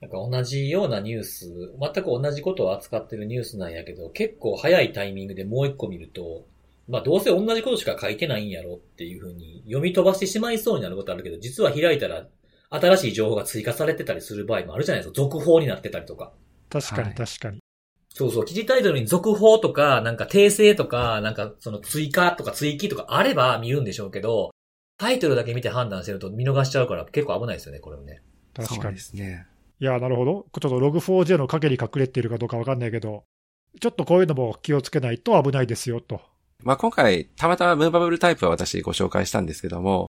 [0.00, 6.46] なんか同じようなニュース、全く同じことを扱ってるニュースなんやけど、結構早いタイミングでもう一個見ると、
[6.88, 12.26] まあどうせ同じことしか書いてないんやろっていうふうに読み飛ばしてしまいそうになることあるけど、実は開いたら
[12.70, 15.14] 新しい情報が追加されてたりする場合もあるじゃないですか。
[15.14, 16.32] 続報になってたりとか。
[16.70, 17.60] 確かにはい確かに。
[18.18, 24.50] そうそう、記事タイトルに続報とか、なんか訂正とか、なんかその追加とか追記とかあれば見るんでしょうけど、
[24.98, 28.20] タイトルだけ見て判断してると見逃しちゃうから結構危ないですよね、これもね。
[28.54, 28.98] 確かに。
[28.98, 29.46] すね。
[29.78, 30.46] いや、なるほど。
[30.60, 33.22] ちょっと Log4j の陰に隠れているかどうか分かんないけど、
[33.80, 36.20] ちょっとこういうのも気をつけないと危ないですよと。
[36.64, 40.08] まあ今回、たまたまムーバブルタイプは私ご紹介したんですけども、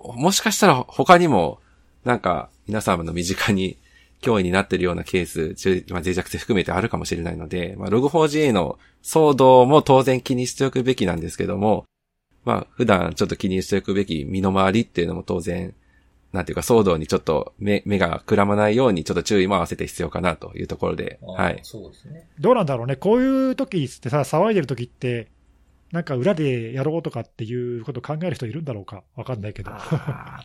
[0.00, 1.60] もしかしたら他にも、
[2.04, 3.78] なんか皆様の身近に
[4.22, 11.86] 脅威になってるようなケース、まあ、脆弱性含めてあるかもしれないので、まあ Log4j の騒動も当然気にしておくべきなんですけども、
[12.44, 15.74] まあ普段ちょっと気にしておくべき身の回りっていうのも当然、
[16.32, 21.60] なんていうか騒動にちょっと目目がくらまないようにちょっと注意も合わせて必要かなというところで、はい。
[21.62, 22.28] そうですね。
[22.38, 22.96] どうなんだろうね。
[22.96, 25.28] こういう時ってさ、騒いでる時って、
[25.92, 29.02] なんか裏でやろうとかっていうことを考える人いるんだろうか？
[29.16, 29.72] わかんないけど。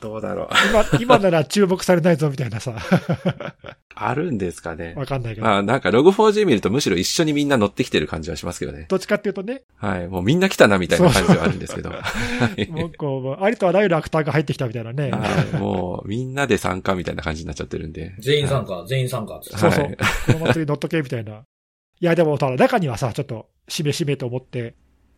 [0.02, 0.50] どうだろう。
[1.00, 2.76] 今、今なら注目されないぞみたいなさ。
[3.98, 4.94] あるんですかね。
[4.98, 5.46] わかんないけど。
[5.48, 8.88] まあなんかログ 4G 見るとむしろ一緒にみんな乗ってきてる感じはしますけどね。
[8.90, 10.08] どっちかっていうとね、はい。
[10.08, 11.92] もうみんな来たなみたいな感じはあるんですけど。
[11.92, 12.02] は
[12.58, 15.12] いもうこう、ありとあらゆるアクターが入ってきたみたいなね。
[15.12, 15.20] は
[15.56, 18.16] いもうみんなで参加みたいな感じになっちゃってるんで。
[18.20, 19.40] 全員参加、全員参加。
[19.44, 21.44] そうそうはいこの祭り乗っとけみたいな。
[22.02, 24.76] いや、でも、ただ中にはさ、ちょっと、しめしめと思って、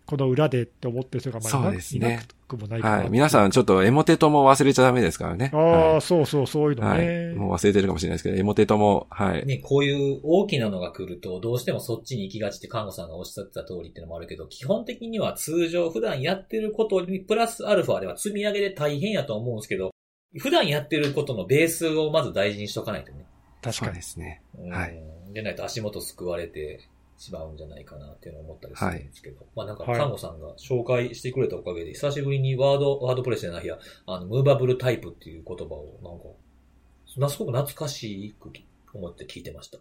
[0.08, 2.98] この裏でって思ってる人がまあそうですねいなくもないから。
[3.00, 3.10] はい。
[3.10, 5.52] 皆さんちょっとエモテトも忘れちゃダメですからね。
[5.54, 6.82] ああ、はそうそう、そういうい。
[6.82, 7.06] のはい。
[7.06, 7.34] ね。
[7.34, 9.46] もう忘れてるかもしれないですけど、エモテトも、はい。
[9.46, 19.92] ね、こういう大きなのが来ると、どうしてもそっちに行きがちって看護さんがおっしゃってた通りっていうのもあるけど、基本的には通常普段やってることにプラスアルファでは積み上げで大変やと思うんですけど、
[20.40, 23.26] 普段やってることのベースをまず大事にしとかないとね。
[23.62, 23.96] 確かに。
[23.96, 24.42] ですね。
[24.58, 24.98] うんはい
[25.34, 29.46] でないと足元救われてしまうんじゃないかなっていうのを思ったりするんですけど。
[29.56, 36.26] まあなんか、はい看護さんが紹介してくれたおかげで、久しぶりにワード、ワードプレスじゃないや、あの、ムーバブルタイプっていう言葉を、なんか、
[37.08, 38.52] そんなすごく懐かしく
[38.94, 39.80] 思って聞いてました。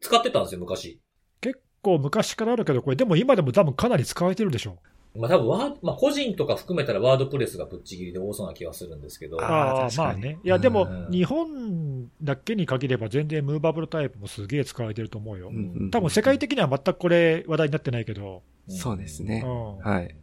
[0.00, 1.00] 使ってたんですよ、昔。
[1.40, 4.78] 結構昔からあるけど、これ、でも今でも多分かなり使われてるでしょ。
[5.18, 9.38] まあ多分ワード、まあ個人とか含めたらワードプレスがぶっちぎりで多そうな気がするんですけど。
[9.40, 10.38] あーああ、確かにまあね。
[10.42, 15.52] いや、でもう、ん日本だけに限れば、全然ムーバブルタイプもすげえ使われてると思うよう。
[15.52, 18.42] んうん多分世界的には全くこれ、話題になってないけど。
[18.68, 20.14] んそうですねうんはい。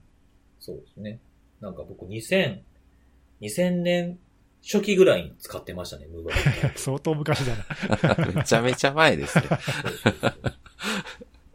[0.60, 1.20] そうですね。
[1.62, 2.60] なんか僕2000、
[3.42, 4.20] 2000年
[4.62, 6.80] 初期ぐらいに使ってましたね、ムーバブルタイプ。
[6.80, 8.26] 相当昔だな。
[8.36, 9.44] めちゃめちゃ前ですね。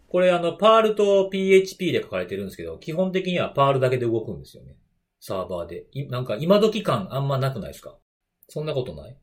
[0.09, 4.77] これあの、パールと PHP で書かれてるんですけど、基本的にはパールだけで動くんですよね。
[5.21, 5.87] サーバーで。
[5.93, 7.97] いなんか今時感あんまなくないですか？
[8.49, 9.17] そんなことない？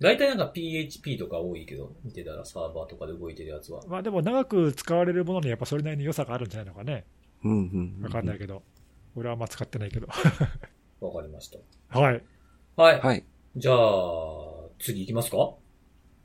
[0.00, 3.82] 大体なんか PHP とか多いけど、見てたらサーバーとかで動いてるやつは。
[3.86, 7.06] まあでも長く使われるものにやっぱそれなりに良さがあるんじゃないのかね。
[7.44, 8.02] うんうん。
[8.02, 8.62] わかんないけど。
[9.14, 10.08] 俺はあんま使ってないけど。
[11.00, 11.98] わかりました。
[11.98, 12.22] はい。
[12.76, 13.00] はい。
[13.00, 13.24] はい。
[13.56, 13.76] じゃあ、
[14.78, 15.36] 次行きますか？
[15.38, 15.58] は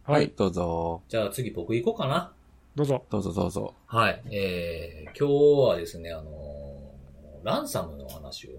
[0.03, 0.33] はいい。。
[0.35, 1.01] どうぞ。
[1.07, 2.33] じゃあ次僕行こうかな。
[2.75, 3.03] どうぞ。
[3.09, 3.73] どうぞどうぞ。
[3.87, 4.21] はい。
[4.31, 8.51] えー、今日はですね、あのーランサムの話を。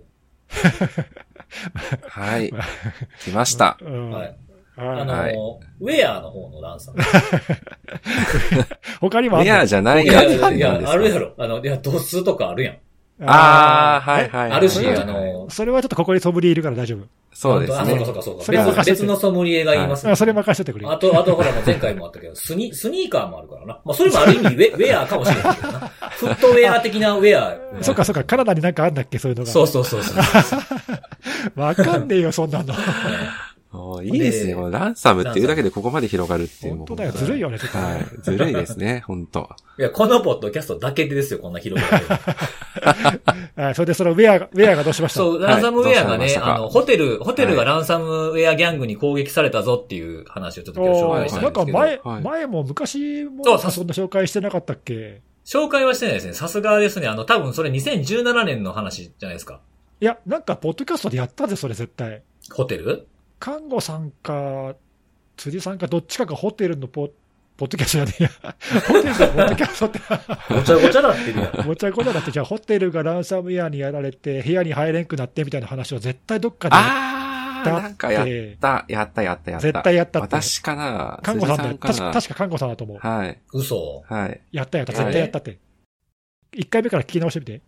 [2.08, 2.52] はい。
[3.24, 3.78] 来ました。
[3.80, 4.10] うん。
[4.10, 4.32] ははいい。
[4.76, 5.34] あのーはい
[5.80, 6.98] ウェアの方のランサム。
[9.00, 9.54] 他にもあるの？
[9.54, 11.26] レアじゃないいやつやいやいや、あるやろ。
[11.28, 11.34] ろ。
[11.38, 12.78] あの、いや、ドスとかあるやん。
[13.26, 14.52] ああ、はいはい。
[14.52, 17.02] あるし、はいあの、それはちょっとここにソムリエいるから大丈夫。
[17.02, 18.04] あ、そうですね。
[18.04, 18.80] そうかそうかそうか。
[18.80, 20.86] 別別のソムリエが言います、あそれ任せてくれ。
[20.86, 23.80] あと、あとほら、前回もあったけど、スニ、スニーカーもあるからな。
[23.84, 25.78] まあ、それもある意味ウェ、 ウェアかもしれないけどな。
[26.10, 27.56] フットウェア的なウェア。
[27.82, 29.50] そっかそっか、カナダになんかあんだっけ、そういうのが。
[29.50, 30.16] そうそうそうそう。
[31.60, 32.74] わかんねえよ、そんなの。
[34.04, 34.54] いいですね。
[34.54, 36.76] このランサムっていうだけでここまで広がるっていう。
[36.76, 37.84] 本当だよ、ずるいよね、ちょっとね。
[37.84, 38.04] はい。
[38.22, 42.16] ずるいですね、 本当いや、このポッドキャストだけでですよ、こんな広がるの。
[43.64, 45.20] はいそれでそのウェアが、ウェアがどうしました？
[45.20, 51.78] そう、ランサムウェアがね、あの、ホテル、ホテルがはいランサムウェアギャングに攻撃されたぞっていう話をちょっと今日紹お介したんんかですけど。
[51.78, 55.20] 前、はい前も昔もそうさそんな紹介してなかったっけ？
[55.44, 56.34] 紹介はしてないですね。
[56.34, 57.08] さすがですね。
[57.08, 59.60] あの、多分それ2017年の話じゃないですか。
[60.00, 62.22] いや、なんか、ポッドキャストでやったぜ、それ絶対。
[62.52, 63.06] ホテル？
[63.42, 64.76] 看護さんか、
[65.36, 67.10] 辻さんか、どっちかがホテルのポ
[67.56, 68.54] ポッドキャストじゃねえや。
[68.86, 69.98] ホテルのポッドキャストって、
[70.54, 71.66] ごちゃごちゃなってるやん。
[71.66, 78.24] ごちゃごちゃだって、じゃあホテルがランサムウェアにやられて、部屋に入れんくなってみたいな話を絶対どっかでやあー、だってなんかやっ
[78.60, 79.66] た、やった、やった、やった。
[79.66, 80.36] 絶対やったって。
[80.36, 81.78] 私かな看護さんだよ。
[81.78, 82.98] 確か看護さんだと思う。
[82.98, 83.40] はい。
[83.52, 84.04] 嘘。
[84.08, 84.40] はい。
[84.52, 85.58] やったやった、絶対やったって。
[86.52, 87.60] 一回目から聞き直してみて。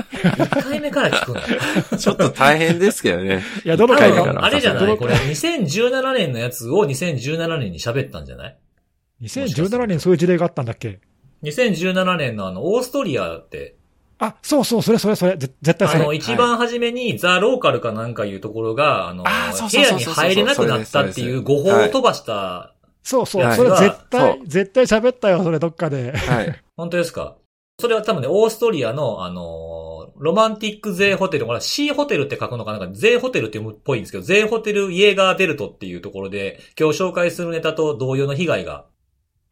[0.00, 1.98] 1回目から聞くの。
[1.98, 3.42] ちょっと大変ですけどね。
[3.64, 4.16] いや、どの多回か。
[4.16, 4.96] 回から分、あれじゃない？
[4.98, 8.58] これ、2017年のやつを2017年に喋ったんじゃない
[9.22, 11.00] ？2017年そういう事例があったんだっけ
[11.42, 13.76] ?2017 年のあの、オーストリアって、
[14.18, 16.16] あ、そうそう、それそれそれ、ぜ絶対そあの、れ。
[16.18, 26.12] 一番初めに、ザ・ローカルかなんかいうところが、あの、部屋にそうそうそう入れなくなったっていう誤報を飛ばした、そうそう、はいそれ絶そ対う、絶対喋ったよ、それどっかで。
[26.14, 26.62] はい。
[26.76, 27.36] 本当ですか？
[27.80, 38.86] それは多分ね、オーストリアの、あのロマンティックゼーホテル、これ C ホテルって書くのかなんか、ゼーホテルっていうっぽいんですけど、ゼーホテルイエーガーデルトっていうところで、今日紹介するネタと同様の被害が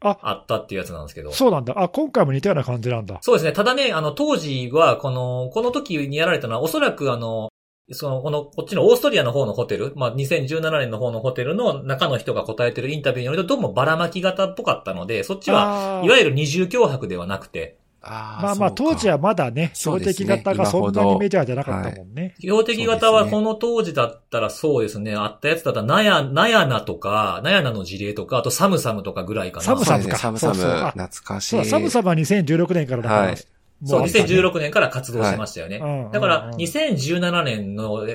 [0.00, 1.32] ああったっていうやつなんですけど。
[1.32, 1.74] そうなんだ。
[1.76, 3.18] あ、今回も似たような感じなんだ。
[3.22, 3.52] そうですね。
[3.52, 7.48] ただね、あの、当時は、この、この時にやられたのは、おそらくあの、
[7.92, 22.34] その、この、こっちのオーストリアの方のホテル、まあ、2017年の方のホテルの中の人が答えてるインタビューによると、どうもばらまき型っぽかったので、そっちは、いわゆる二重脅迫ではなくて、あーまあまあ、当時は、まだね、標的型がそんなにメジャーじゃなかったもんね。
[22.38, 29.64] 標的型はそうですねこの当時だったらそうですね、あったやつだったら、ナヤ、ナヤナとか、ナヤナの事例とか、あとサムサムとかぐらいかな。
[29.64, 31.50] サムサムかサムサム、そうそうあ懐かしい。
[31.50, 33.22] そうだ、サムサムは2016年からだから。
[33.22, 33.36] はい
[33.84, 35.78] そう、もあったね2016年から活動してましたよね。
[36.12, 38.06] だからうんうん、2017年の、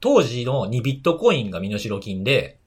[0.00, 2.58] 当時の2ビットコインが身代金で、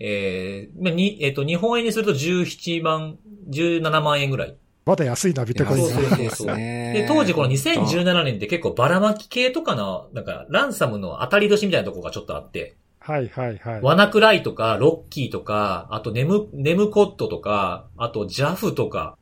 [0.00, 3.16] えー、まあに、えっ、と、日本円にすると17万、
[3.48, 4.56] 17万円ぐらい。
[4.86, 6.16] まだ安いな、ビットコインそうそうが。
[6.16, 13.82] そうそうねで、当時この2017年って結構ばらまき系とかの、なんか、ランサムの当たり年みたいなところがちょっとあって、はいはいはい。
[13.82, 19.18] ワナクライとか、ロッキーとか、あとネム、ネムコットとか、あとジャフとか、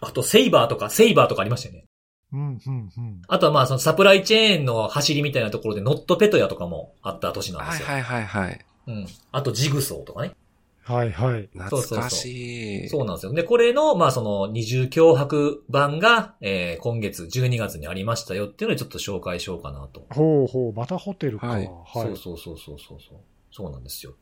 [0.00, 1.84] あとセイバーとか、セイバーとかありましたよね。
[2.32, 3.22] うん、うん、うん。
[3.28, 7.86] あとはまあそのサプライチェーンの走りみたいなところでノットペトヤとかもあった年なんですよ。
[7.88, 8.64] はいはいはいはい。
[8.86, 9.06] うん。
[9.30, 10.32] あとジグソーとかね。
[10.84, 11.48] はいはい。
[11.52, 12.88] 懐かしい。
[12.88, 13.32] そうなんですよ。
[13.32, 20.06] で、これの、まあその二重脅迫版が、えー、今月12月にありましたよっていうのでちょっと紹介しようかなと。
[20.10, 21.46] ほうほう、またホテルか。
[21.46, 21.66] ははいい。
[21.66, 23.18] そうそうそうそうそうそう。
[23.52, 24.14] そうなんですよ。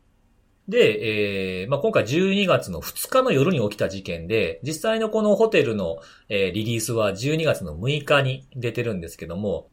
[0.69, 9.69] で、えーまあ、今回12月の2日の夜に起きた事件で、実際のこのホテルの、えーリリースは12月の6日に出てるんですけども、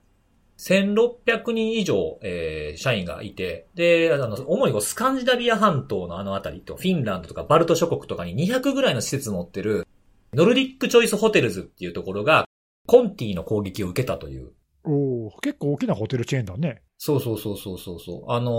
[0.57, 9.87] 1600人以上、えー社員がいて、で、あの、主にスカンジナビア半島のあのあたりと、フィンランドとかバルト諸国とかに200ぐらいの施設を持ってる、
[10.33, 12.45] ノルディックチョイスホテルズっていうところが、
[12.85, 14.51] コンティの攻撃を受けたという
[14.83, 16.81] おー結構大きなホテルチェーンだね。
[16.97, 18.31] そうそうそうそうそうそう。
[18.31, 18.51] あの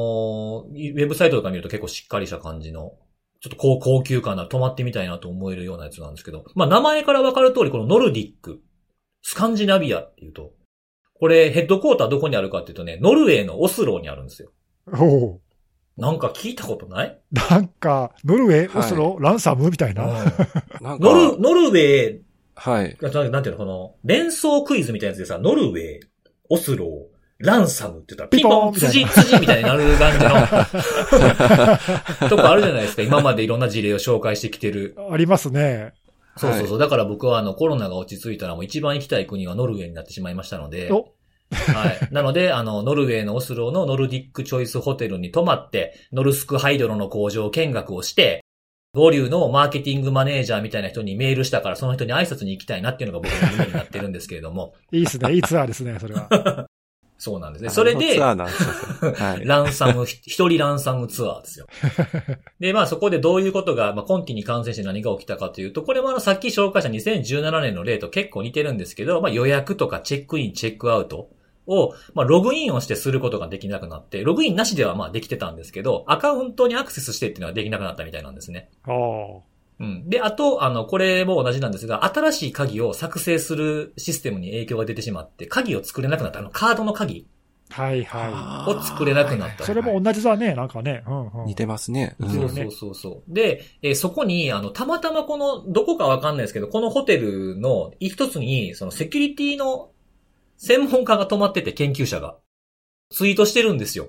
[0.72, 2.92] ーウェブサイトとか見ると結構しっかりした感じの、
[3.40, 8.60] ちょっと高高級感な、泊まってみたいなと思えるようなやつなんですけど、まあ名前からわかる通り、このノルディック、
[9.22, 10.52] スカンジナビアっていうと、
[11.18, 14.50] これヘッドコーターどこにあるかっていうとね、ノルウェーのオスローにあるんですよ。
[14.92, 15.40] おお
[15.96, 17.18] なんか聞いたことない？
[17.32, 20.06] なんか、ノルウェー、はいオスロ、ランサムみたいな？
[20.14, 20.38] なんか、
[21.00, 22.18] ノル、ノルウェー
[22.54, 22.96] はい。
[23.00, 26.00] が、なんていうの、この、連想クイズみたいなやつでさ、ノルウェー、
[26.50, 26.90] オスロー、
[27.38, 30.30] ランサムって言ったら、ピンポン、ピンポンみたい辻、辻みたいになる感じの、
[32.30, 33.02] とこあるじゃないですか。
[33.02, 34.96] 今までいろんな事例を紹介してきてる。
[35.10, 35.92] ありますね。
[36.38, 36.78] そうそうそう。
[36.78, 41.14] だから僕はあの、コロナが落ち着いたらもう一番行きたい国はノルウェーになってしまいましたので、お
[41.50, 42.08] はい。
[42.12, 48.44] なので、あの、ノルウェーのオスローのノルディックチョイスホテルに泊まって、ノルスクハイドロの工場見学をして、
[48.94, 55.32] ボリューのマーケティングマネージャーみたいな人にメールしたから、その人に挨拶に行きたいなっていうのが僕の夢になってるんですけれども、 いいっすね。
[55.32, 56.66] いいツアーですね、それは。
[57.18, 57.70] そうなんですね。
[57.70, 59.12] それでツ、アーなんですよ。
[59.12, 59.44] はい。
[59.44, 61.66] ランサム、一人ランサムツアーですよ。
[62.60, 71.28] で、まあそこでどういうことが、まあ今期に感染して何が起きたかというと、これもあのさっき紹介した2017年の例と結構似てるんですけど、まあ予約とかチェックイン、チェックアウト
[71.66, 78.70] を、まあログインをしてすることができなくなって、ログインなしではまあできてたんですけど、アカウントにアクセスしてっていうのはできなくなったみたいなんですね。
[78.84, 79.57] ああ。
[79.80, 80.08] うん。
[80.08, 87.26] で、あと、あの、これも同じなんですが、新しい鍵を作成するシステムに影響が出てしまって、鍵を作れなくなった、あの、カードの鍵
[87.70, 89.66] はいはを作れなくなったい。
[89.66, 91.04] それも同じだね、なんかね。
[91.06, 92.16] うんうん、似てますね。
[92.18, 93.34] うんそうそうそうそう。
[93.34, 99.90] で、えーそこに、あの、たまたまこの、どこかわかんないですけど、このホテルの一つに、そのセキュリティの
[100.56, 102.36] 専門家が泊まってて、研究者が。
[103.10, 104.08] ツイートしてるんですよ。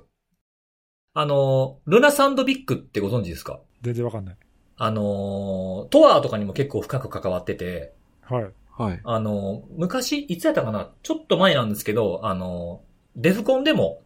[1.13, 3.59] あの、ルナサンドビックってご存知ですか？
[3.81, 4.37] 全然わかんない。
[4.81, 8.49] あの、トアとかにも結構深く関わってて、はい。
[8.77, 9.01] はい。
[9.03, 10.89] あの、昔、いつやったかな？
[11.03, 12.81] ちょっと前なんですけど、あの、
[13.17, 14.01] デフコンでも、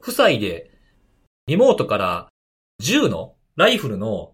[0.00, 0.72] 夫妻で、
[1.46, 2.28] リモートから
[2.80, 4.32] 銃の、ライフルの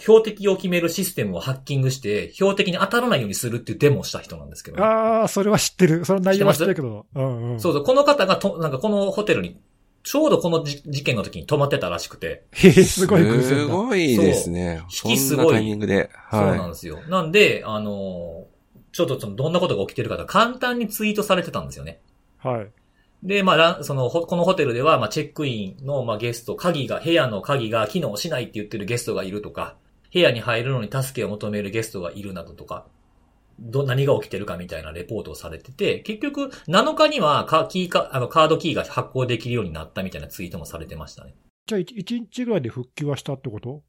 [0.00, 6.04] 標的を決めるシステムをハッキングして、標的に当たらないようにするっていうデモをした人なんですけど、ああ、それは知ってる。
[6.04, 7.06] その内容は知ってるけど。
[7.14, 7.60] うんうん。
[7.60, 9.60] そうそう、この方がと、なんかこのホテルに、
[10.06, 13.74] ちょうどこのじ事件の時に泊まってたらしくて、へへ、すごい偶す然だ。
[13.74, 14.80] ごいですね。
[14.82, 16.10] 引きすごいこんなタイミングで。
[16.30, 17.00] そうなんはですよ。
[17.08, 18.46] なんで、あの、
[18.92, 22.00] ちょっとそのどんなことが起きてるかと簡単にツイートされてたんですよね。
[22.38, 22.68] はい。
[23.24, 29.74] で、まあその、ほこのホテルでは、まあ、チェックインの、まあ、ゲスト、鍵が、部屋の鍵が機能しないって言ってるゲストがいるとか、
[30.12, 32.86] 部屋に入るのに助けを求めるゲストがいるなどとか、
[33.58, 41.34] ど、何が起きてるかみたいなレポートをされてて、結局、7日にはカ、キーか、あの、カードキーが発行できるようになったみたいなツイートもされてましたね。
[41.66, 43.82] じゃあ、1日ぐらいで復旧はしたってこと？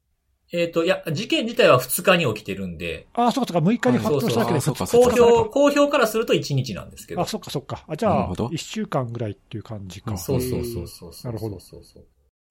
[0.50, 7.26] えっ、と、いや、事件自体は2日に起きてるんで、ああ、そうかそうか、6日に発表しただけでそうそう公表、公表からすると1日なんですけどあ、。
[7.26, 7.84] そっかそっか。
[7.86, 10.16] あ、じゃあ、なるほど1週間ぐらいっていう感じか。
[10.16, 11.32] そうそうそうそうそう。
[11.32, 12.04] なるほどそうそう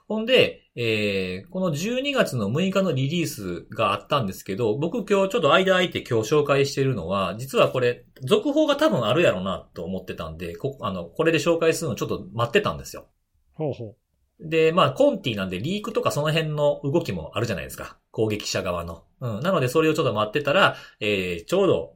[0.07, 13.07] ほんで、えー、この12月の6日のリリースがあったんですけど、僕今日ちょっと間空いて今日紹介してるのは、実はこれ、続報が多分あるやろなと思ってたんで、こ、あの、これで紹介するのちょっと待ってたんですよ。
[13.53, 13.95] ほうほ
[14.39, 17.97] で、まあ、コンティなんでリークとかその辺の動きもあるじゃないですか。
[18.11, 19.03] 攻撃者側の。
[19.19, 19.39] うん。
[19.41, 21.93] なのでそれをちょっと待ってたら、えー、ちょうど、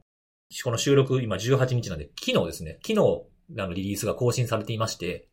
[0.63, 2.79] この収録今18日なんで、昨日ですね。
[2.85, 3.23] 昨日、
[3.57, 5.29] あの、リリースが更新されていまして、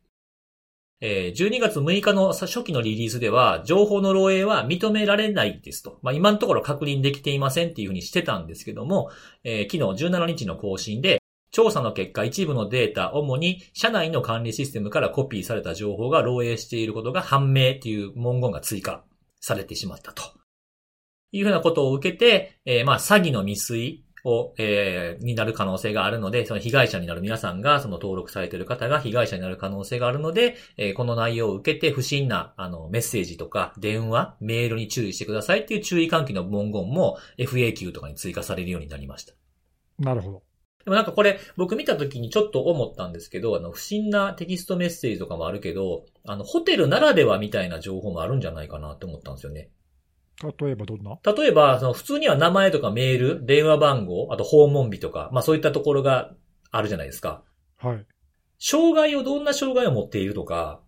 [1.01, 5.99] えー、12月6日の初期のリリースでは、情報の漏洩は認められないですと。
[6.01, 9.09] まあ、今のところ確認できていませんっていうふうにしてたんですけども、
[9.43, 11.21] えー昨日17日の更新で、
[11.51, 19.03] 調査の結果、一部のデータ、主に社内の管理システムからコピーされた情報が漏洩していることが判明っていう文言が追加
[19.39, 20.23] されてしまったと。
[21.31, 39.33] いうふうなことを受けて、えーまあ、詐欺の未遂を、えーになる可能性があるので、その被害者になる皆さんが、その登録されている方が被害者になる可能性があるので、えーこの内容を受けて不審な、あの、メッセージとか、電話、メールに注意してくださいっていう注意喚起の文言も FAQ とかに追加されるようになりました。
[39.99, 40.03] う。
[40.03, 40.43] なるほど。
[40.85, 49.69] でもなんかこれ、僕見た時にちょっと思ったんですけど、あの、不審なテキストメッセージとかもあるけど、あの、ホテルならではみたいな情報もあるんじゃないかなって思ったんですよね。
[50.41, 51.19] 例えばどんな？
[51.35, 56.31] 例えば、その普通には名前とかメール、電話番号、あと訪問日とか、まあそういったところが
[56.71, 57.43] あるじゃないですか。
[57.77, 58.05] はい。
[58.57, 60.81] 障害を、どんな障害を持っているとか、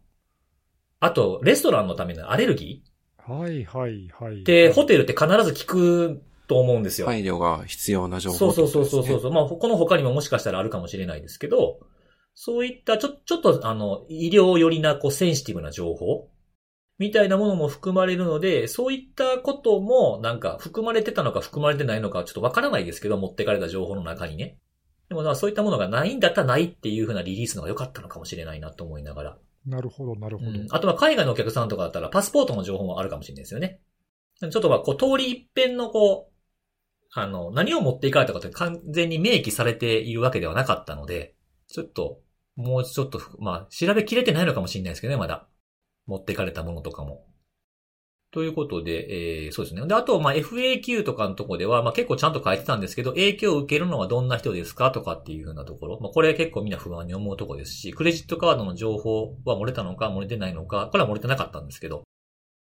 [1.00, 2.84] あと、レストランのためのアレルギ
[3.18, 4.38] はいはいはい。
[4.38, 7.08] ーって、ホテルって必ず聞くと思うんですよ。
[7.08, 9.32] 配慮が必要な情報そうそうそうそうそう。
[9.32, 11.80] まあ、この他にももしかしたらあるかもしれないですけど、
[12.36, 16.30] そういったちょ、ちょっとあの、医療寄りな、こう、センシティブな情報
[16.98, 24.60] みたいなものも含まれるので、そういったことも、なんか、含まれてたのか含まれてないのか、ちょっとわからないですけど、持ってかれた情報の中にね。
[25.10, 29.38] でも、まあそういったものがないんだったらないっていう風なリリースの方が良かったのかもしれないなと思いながら。
[29.66, 30.52] なるほど、なるほど。
[30.52, 30.68] うん。
[30.70, 33.82] あとは海外のお客さんとかだったら、パスポートの情報もあるかもしれないですよね。
[34.40, 36.32] ちょっとまあ、こう、通り一遍のこう、
[37.14, 41.36] あの、何を持っていかれたかって完全に明記されているわけではなかったので、
[41.68, 42.20] ちょっと、
[42.56, 45.48] もうちょっと、まあ、調べきれてないのかもしれないですけどね、まだ。
[46.08, 47.26] 持ってかれたものとかも。
[48.34, 49.86] ということで、えー、そうですね。
[49.86, 56.00] で、あと、まあ、FAQ とかのとこでは、まあ、結構ちゃんと書いてたんですけど、影響を受けるのはどんな人ですかとかっていうふうなところ。
[56.00, 62.04] まあ、これ結構みんな不安に思うとこですし、クレジットカードの情報は漏れたのか漏れてないのか、これは漏れてなかったんですけど。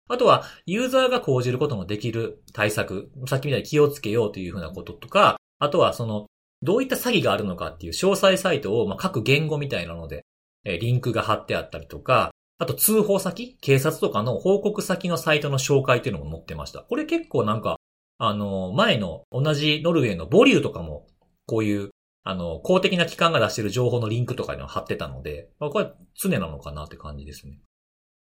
[0.10, 6.28] あとは、ユーザーが講じることのできる対策、さっきみたいに気をつけようというふうなこととか、あとはその、
[6.62, 10.26] どういった詐欺があるのかっていう詳細サイトを、まあ、各言語みたいなので、
[10.66, 12.32] えリンクが貼ってあったりとか、
[12.64, 16.80] あと通報先警察とかの報告先のサイトの紹介っていうのも載ってました。
[16.80, 17.76] これ結構なんか、
[18.18, 21.05] あの、前の同じノルウェーのボリューとかも、
[21.45, 21.89] こういう、
[22.24, 27.59] あの、公的な機関が出してる情報のリンクとかには貼ってたので、まあ、これ常なのかなって感じですね。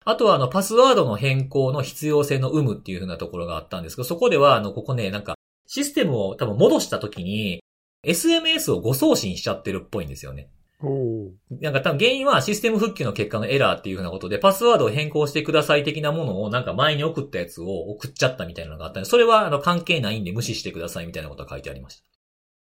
[0.04, 5.34] あとは、あの、パスワードの変更の必要性の有無っていう風なところがあったんですけど、そこでは、あの、ここね、なんか、
[5.66, 7.60] システムを多分戻した時に、
[8.06, 10.48] SMS を誤送信しちゃってるっぽいんですよね。
[11.60, 22.04] なんか多分原因はシステム復旧の結果のエラーっていうふうなことで、パスワードを変更してください的なものをなんか前に送ったやつを送っちゃったみたいなのがあったんで、それはあの関係ないんで無視してくださいみたいなことが書いてありました。
[22.04, 22.04] っ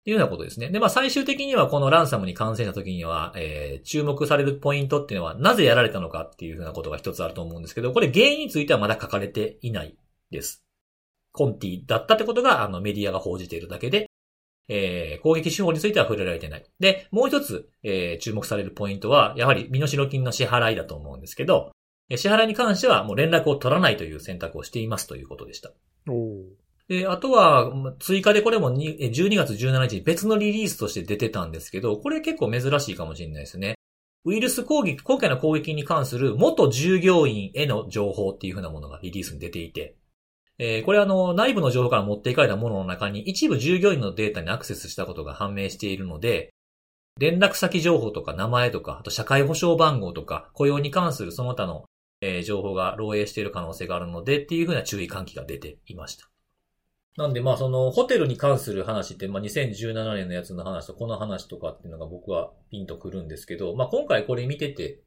[0.04, 0.70] ていうようなことですね。
[0.70, 9.98] で、まあ最終的にはこのランサムに感染した時には、えー、注目されるポイントっていうのは、なぜやられたのかっていうふうなことが一つあると思うんですけど、これ原因についてはまだ書かれていない
[10.30, 10.64] です。
[11.32, 14.08] コンティだったってことが、あの、メディアが報じているだけで、
[14.68, 16.64] えー、攻撃手法については触れられていない。
[16.78, 21.72] で、もう一つ、えー、注目されるポイントは、やはり身代金の支払いだと思うんですけど、
[22.16, 25.70] 支払いに関してはもう連絡を取らないという選択をしていますということでした。
[26.08, 26.44] お
[26.88, 33.74] で、あとは、追加でこれも12月17日に別のリリースとして出てたんですけど、これ結構珍しいかもしれないですね。
[34.24, 39.96] ウイルス攻撃、今回の攻撃に関する元従業員への情報っていう風なものがリリースに出ていて、
[40.58, 46.52] えー、これあの、内部の情報から持っていかれたものの中に一部従業員のデータにアクセスしたことが判明しているので、
[47.18, 51.84] 連絡先情報とか名前とか、あと社会保障番号とか、雇用に関するその他の、
[52.20, 56.28] えー、情報が漏洩している可能性があるのでっていう風な注意喚起が出ていました。
[57.16, 65.00] なんでまあそのホテルに関する話って、まあ2017年のやつの話とこの話とかっていうのが僕はピンとくるんですけど、まあ今回これ見てて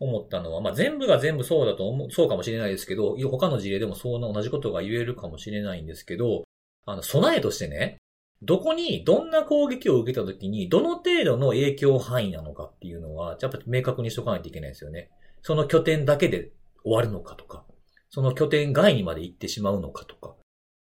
[0.00, 6.44] 思ったのは、まあ全部が全部そうだと思う、そうかもしれないですけど、他の事例でもそうな同じことが言えるかもしれないんですけど、
[6.86, 7.98] あの、備えとしてね、
[8.42, 15.10] どこに、どんな攻撃を受けた時に、どの程度の影響範囲なのかっていうのは、やっぱ明確にしとかないといけないですよね。
[15.42, 16.50] その拠点だけで
[16.82, 17.66] 終わるのかとか、
[18.08, 20.34] その拠点外にまで行ってしまうのかとか、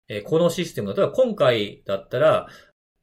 [0.08, 2.48] えー、このシステム、例えば今回だったら、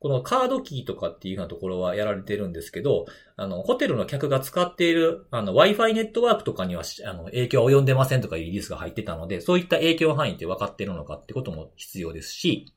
[0.03, 3.05] このカードキーとかっていうようなところはやられてるんですけど、
[3.37, 12.73] あの、ホテルの客が使っている、あの、Wi-Fi ネットワークとかには、あの、影響は及んでませんとかいうリリースが入ってたので、そういった影響範囲って分かってるのかってことも必要ですし、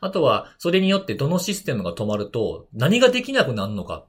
[0.00, 4.08] あとは、それによってどのシステムが止まると、何ができなくなるのかっ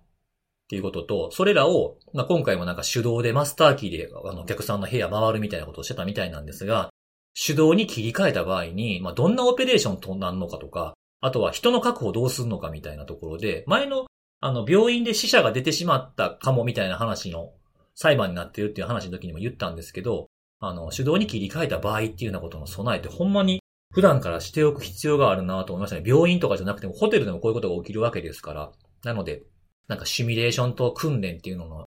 [0.70, 6.92] ていうことと、それらを、まあ、今回もなんか手動でマスターキーで、あの、お客さんの部屋回るみたいなことをしてたみたいなんですが、
[7.36, 14.06] 手動に切り替えた場合に、まあ、どんなオペレーションとなるのかとか、あとは人の確保どうするのかみたいなところで、前の、
[14.40, 17.54] あの、病院で死者が出てしまったかもみたいな話の
[17.96, 20.28] 裁判になってるっていう話の時にも言ったんですけど、
[20.60, 23.62] あの、手動に切り替えた場合っていうようなことの備えってほんまに
[23.94, 26.04] 普段からしておく必要があるなと思いましたね。
[26.06, 28.72] 病院とかじゃなくてもホテルでもこういうことが起きるわけですから。
[29.04, 29.44] なので、
[29.88, 31.86] なんかシミュレーションと訓練っていうのの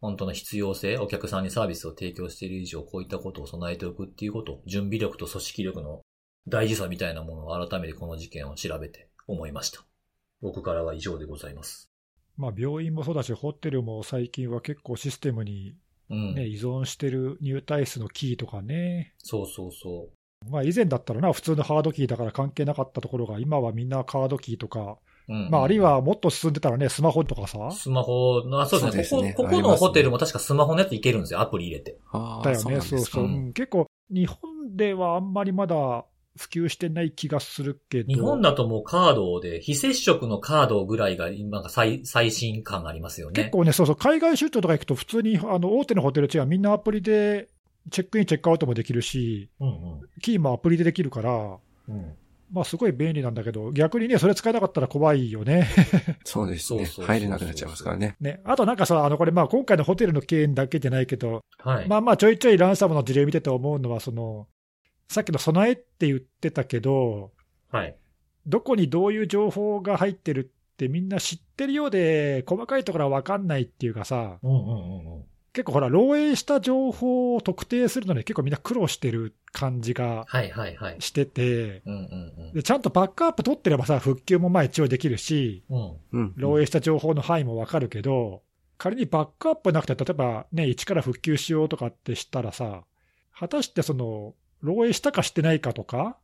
[0.00, 6.00] 本当の必要性、お客さんにサービスを提供している以上、こういったことを備えておくっていうこと、準備力と組織力の
[6.48, 9.80] 大事さみたいなものを改めてこの事件を調べて思いました。
[10.40, 11.88] 僕からは以上でございます。
[12.36, 15.76] まあ、病院もそうだし、ホテルも最近は結構システムに
[16.08, 19.14] ね、うん、依存してる入退室のキーとかね。
[19.18, 20.50] そうそうそう。
[20.50, 27.70] まあ以前だったらな、普通のハードキーだから関係なかったところが、今はみんなカードキーとか、うん、まああるいはもっと進んでたらね、スマホとかさ。
[27.70, 29.34] スマホの、あ、そうですね。
[29.34, 31.98] ここ、ここのホテルも確かスマホのやついけるんですよ、アプリ入れて。
[32.12, 36.04] だよね、そうそう、うん、結構、日本ではあんまりまだ
[36.36, 38.12] 普及してない気がするけど。
[38.12, 43.34] 日本だともうカードで、非接触のカードぐらいが今が最最新感ありますよね。
[43.34, 47.48] 結構ね、そうそう、海外出張とか行くと普通にあの大手のホテルチェーンはみんなアプリで
[47.90, 51.58] チェックイン、チェックアウトもできるし、うんうん、キーもアプリでできるから、
[51.88, 52.14] うん、
[52.52, 55.66] まあすごい便利なんだけど、逆にね、それ使えなかったら怖いよね。
[56.24, 56.86] そうですね。
[57.06, 58.16] 入れなくなっちゃいますからね。
[58.20, 58.40] ね。
[58.44, 64.46] あとなんかさ、あの、これまあ今回のホテルの件だけじゃないけど、はい、まあまあちょいちょいランサムの事例見てて思うのは、その、
[65.12, 67.32] さっきの備えって言ってたけど、
[67.70, 67.96] はい。
[68.46, 80.26] どこにどういう情報が入ってるってみんな知ってるようで、細かいところは分かんないっていうかさ、うんうんうんうん、結構ほら、漏洩した情報を特定するのに結構みんな苦労してる感じが
[80.98, 81.82] してて、
[82.64, 88.42] ちゃんとバックアップ取ってればさ、復旧もまあ一応できるし、うん、漏洩した情報の範囲もわかるけど、
[88.78, 92.82] 仮にバックアップなくて、例えばね、一から復旧しようとかってしたらさ、
[93.38, 96.16] 果たしてその、漏洩したかしてないかとか、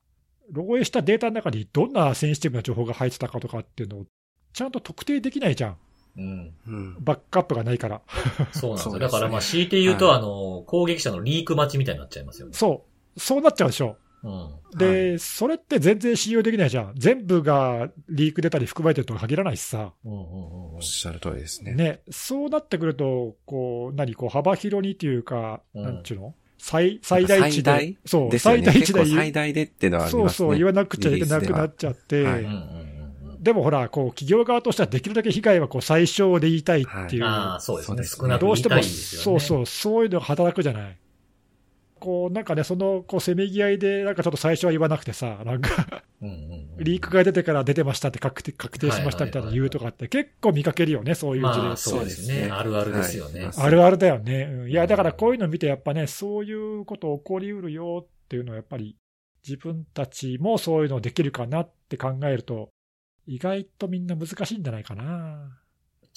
[0.53, 4.07] 漏洩したデータの中にどんなセンシティブな情報が入ってたかとかっていうのを、
[4.53, 5.76] ちゃんと特定できないじゃん。
[6.16, 6.97] うん。
[7.01, 8.01] バックアップがないから。
[8.53, 8.99] そうなんですよ。
[8.99, 12.55] だからまあ強いて言うと、あの、攻撃者のリーク待ちみたいになっちゃいますよね。
[12.55, 12.86] そ
[13.16, 13.20] う。
[13.20, 13.97] そうなっちゃうでしょ。
[14.24, 16.95] うん、で、はい、それって全然信用できないじゃん。
[16.97, 19.93] 全部がリーク出たり含まれてるとは限らないしさ。
[20.05, 21.74] うんうんうん、おっしゃる通りですね。
[21.74, 22.01] ね。
[22.11, 26.34] そうなってくると、こう、何、こう、幅広にっていうか、うん、なんちゅうの？
[26.59, 27.95] 最、最大値で。
[28.05, 29.17] そう、最大値で言う。
[29.17, 30.09] 最大でってのは。
[30.09, 32.27] そうそう、言わなくちゃいけなくなっちゃって。
[33.41, 37.23] でもほら、こう、企業側としてはできるだけ被害はこう最小で言いたいっていう。
[37.25, 38.05] はい、ああ、そうですね。
[38.05, 40.97] 少なくどうしても、ね、そうそう、そういうのが働くじゃない。
[41.99, 46.03] こう、なんかね、その、こう、せめぎ合いで、なんかちょっと最初は言わなくてさ、なんか
[46.79, 52.51] リークが出てから出てましたって確定確定しましたみたいな言うとかって結構見かけるよね、そういう事例、まあ、そうですね。
[52.51, 53.45] あるあるですよね。
[53.45, 54.69] はい、あるあるだよね。
[54.69, 58.97] いや、だからこういうの見てやっぱね、そういうこと起こりうるよっていうのはやっぱり
[59.47, 62.71] 自分たちもそういうのできるかなって考えると、
[63.27, 65.59] 意外とみんな難しいんじゃないかな。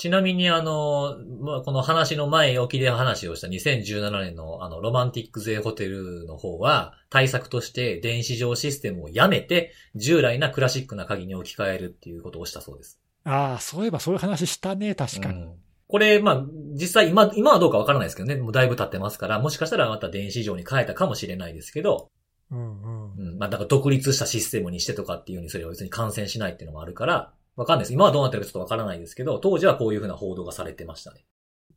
[0.01, 12.99] ちなみにあの、まあ、この話の前置きで話をした2017年のあの、ロマンティック税ホテルの方は、対策として電子上システムをやめて、従来なクラシックな鍵に置き換えるっていうことをしたそうです。
[13.25, 15.43] ああ、そういえばそういう話したね、確かに。
[15.43, 15.53] うん
[15.87, 22.07] これ、まあ、実際今、今はどうかわからないですけどね、もうだいぶ経ってますから、もしかしたらまた電子上に変えたかもしれないですけど、
[22.49, 23.13] うんうん。
[23.17, 27.93] うん、まあ、だから独立したシステムにしてとかっていうふうにすれば別に感染しないっていうのもあるから、わかんないです。
[27.93, 31.23] 今はどうなってるかちょっとわからないですけど、当時はこういうふうな報道がされてましたね。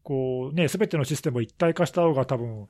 [0.03, 2.69] こうね、すべてのシステムを一体化した方が多分、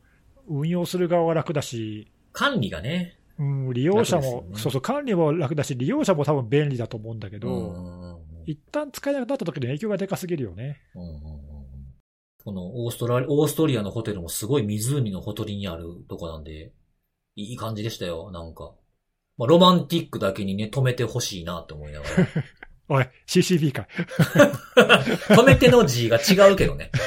[0.49, 10.83] 運用する側は楽だし、管理がね、うん、利用者も、ねそうそう、管理も楽だし、利用者も多分便利だと思うんだけど、一旦使えなくなった時の影響がでかすぎるよね。
[10.97, 11.11] うんうんう
[11.51, 11.55] ん
[12.45, 16.73] このオーストラリオーストリアのホテルもすごい湖のほとりにあるとこなんで、
[17.37, 18.75] いい感じでしたよ、なんか。
[19.39, 22.07] まあ、ロマンティックだけにね、止めてほしいなって思いなが
[22.89, 23.87] おい、CCB か。
[24.77, 25.03] ら。
[25.03, 26.91] 止めての字が違うけどね。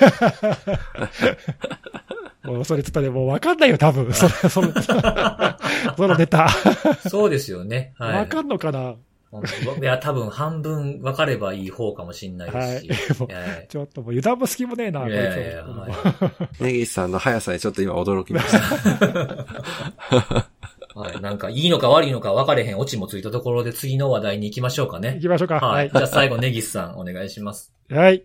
[2.44, 4.12] もうそれつったらもう分かんないよ、多分。
[4.14, 4.74] その、その、
[5.98, 6.48] そのネタ。
[7.10, 7.94] そうですよね。
[7.98, 8.26] はい。
[8.26, 8.96] 分かんのかな？
[9.82, 13.20] いや、多分半分分かればいい方かもしんないですし。
[13.20, 15.88] もうはいちょっともう油断も隙もねえな、こいやいやいやは
[16.60, 20.48] いネギスさんの速さにちょっと今驚きました。
[20.98, 21.22] はい。
[21.22, 25.22] なんか、いいのか悪いのか分かれへんオチもついたところで次の話題に行きましょうかね行。
[25.22, 25.56] きましょうか。
[25.56, 25.68] は。
[25.70, 25.98] はいいじ。
[25.98, 27.74] ゃあ最後、ネギスさん、お願いします。
[27.90, 28.24] はい。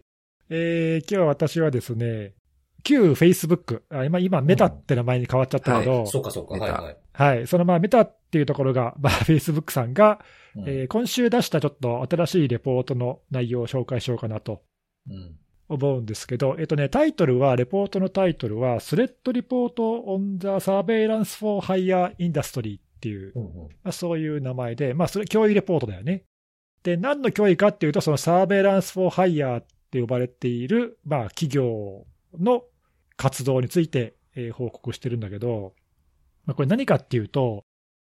[0.50, 2.34] えー、今日は私はですね、
[2.82, 6.54] 旧 Facebook、あ今、今、メタって名前に変わっちゃったけど、そうかそうか。
[6.54, 6.96] はいはい。
[7.12, 7.46] はい。
[7.46, 10.20] そのまあ、メタっていうところが、 まあ、Facebook さんが、
[10.56, 14.62] うんえー今週出したちょっと新しいレポートの内容を紹介しようかなと
[15.08, 15.36] うん
[15.74, 26.24] 思うんですけど、えっとね、タイトルは、レポートのタイトルは、 Threat Report on the surveillance for hire industry っていう、うんうんまあ、そういう名前で、まあ、それ、脅威レポートだよね。
[26.82, 32.06] で、何の脅威かっていうと、その surveillance for hire って呼ばれている、まあ、企業
[32.38, 32.64] の
[33.16, 35.74] 活動について、えー報告してるんだけど、
[36.46, 37.64] まあ、これ何かっていうと、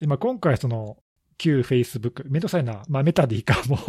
[0.01, 0.97] 今今回その、
[1.39, 3.79] 旧 Facebook、めんどくさいな、まあ、メタでいいか、もう、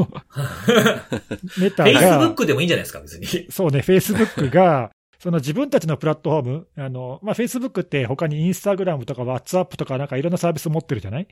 [1.60, 3.26] メタが、Facebook でもいいんじゃないですか、別に。
[3.50, 11.28] そうね、Facebook が、その自分たちのプラットフォーム、あの、まあ、Facebook って他にインスタグラムとか WhatsApp とかなんかいろんなサービス持ってるじゃない？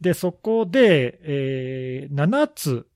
[0.00, 2.86] で、そこで、えー7つ、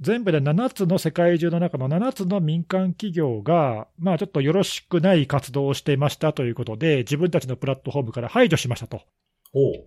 [0.00, 9.02] 全部で7つの世界中の中の7つの民間企業が、まあちょっとよろしくない活動をしていましたということで、自分たちのプラットフォームから排除しましたと。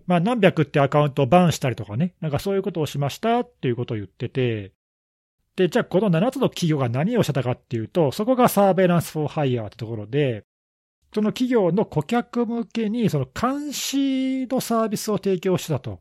[0.06, 4.72] まあ何百ってアカウントをバンしたりとかね、なんかそういうことをしましたっていうことを言ってて、
[5.56, 10.44] で、じゃあこの7つの企業が何をしてたかっていうと、そこが surveillance for hire ってところで、
[11.14, 16.00] その企業の顧客向けに、その監視のサービスを提供してたと。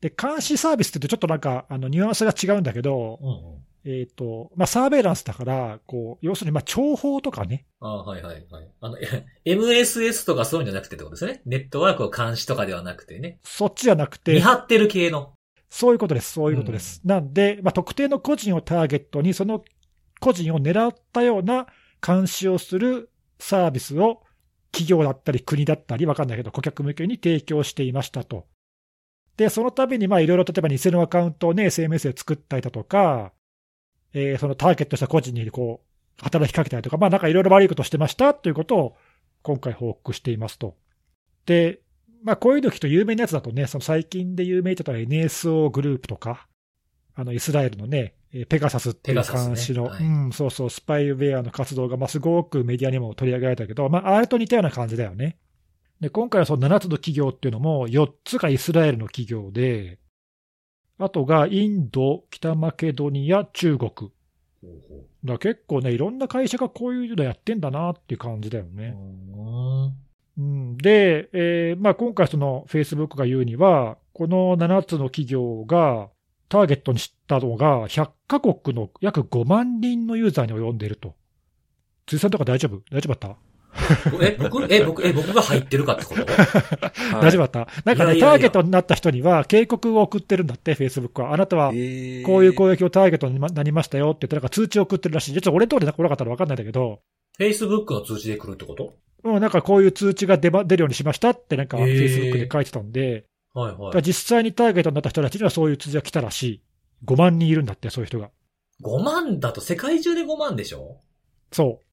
[0.00, 3.64] で、監視サービスって言うとちょっとなんか、あの、ニュアンスが違うんだけど、うんうん。
[3.84, 8.68] えっ、と、まあ、 surveillance だから、こう、要するに、まあ、情報とかね、ああ、はいはいはい。
[8.80, 11.42] あの、 え MSS とかそういうんじゃなくてってことですね。
[11.46, 13.40] ネットワークを監視とかではなくてね。
[13.42, 15.32] そっちじゃなくて見、張ってる系の。
[15.68, 17.00] そういうことです、そういうことです。
[17.04, 19.64] なんで、まあ、特定の個人をターゲットに、その
[20.20, 21.66] 個人を狙ったような
[22.06, 24.22] 監視をするサービスを、
[24.70, 28.46] 企業だったり国だったり、わかんないけど、顧客向けに提供していましたと。
[29.36, 33.32] で、その度に、まあ、いろいろ、例えば偽のアカウントをね、SMS で作ったりだとか、
[34.14, 38.96] えーそのターゲットした個人に、こう、働きかけたりとか、まあ、なんかいろいろ悪いことをしてましたということを、
[39.42, 40.76] 今回報告していますと。
[41.46, 41.80] で、
[42.22, 46.46] まあ、こういうの聞くと有名なやつだとね、その最近で有名だった NSO グループとか、
[47.14, 55.38] あの、イスラエルのね、えーペガサスっていう監視の、はいうん、そうそう、スパイウェアの活動が、まあ、すごくメディアにも取り上げられたけど、まあ、あれと似たような感じだよね。
[56.00, 59.98] で、今回はその7つの企業っていうのも、4つがイスラエルの企業で、
[61.02, 63.90] あとがインド、北マケドニア、中国。
[65.24, 68.96] だ結構ね、いろんな会社がこういうのやってんだなっていう感じだよね。
[70.36, 76.08] ううん、で、えーまあ、今回、そのフェイスブックが言うには、この7つの企業が
[76.48, 81.14] ターゲットにしたのが、100カ国の約5万人のユーザーに及んでいると。
[82.06, 82.82] 辻さんとか大丈夫？
[82.90, 83.51] 大丈夫だっー
[84.20, 86.24] え、僕、え、僕、え、僕が入ってるかってこと？
[86.24, 86.34] た、
[87.20, 91.32] 大丈夫だったなんかね、ターゲットになった人には警告を送ってるんだって、フェイスブックは。
[91.32, 95.32] あなたはえーこういう攻撃をターゲットになりましたよって言って、なんか通知を送ってるらしい。
[95.32, 97.00] ちょっと俺のところで来なかったら分かんないんだけど、
[97.38, 98.94] Facebook の通知で来るってこと？
[99.24, 104.02] うん、なんかこういう通知が出ま出るようにしましたって、なんかフへーェイスブックで書いてたんで、はいはい。
[104.02, 106.62] 実際にターゲットになった人たちにはそういう通知が来たらしい。
[107.04, 108.30] 5万人いるんだって、そういう人が。
[108.82, 110.98] 5万だと世界中で5万でしょ？
[111.52, 111.84] そう。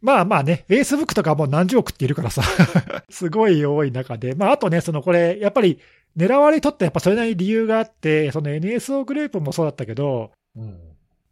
[0.00, 2.42] まあまあね、Facebook とかもう何十億っているからさ、
[3.10, 5.78] すごい多い中で、まああとね、そのこれ、やっぱり
[6.16, 10.78] 狙われとってやっぱそれなりに理由があって、その NSO グループもそうだったけど、うん。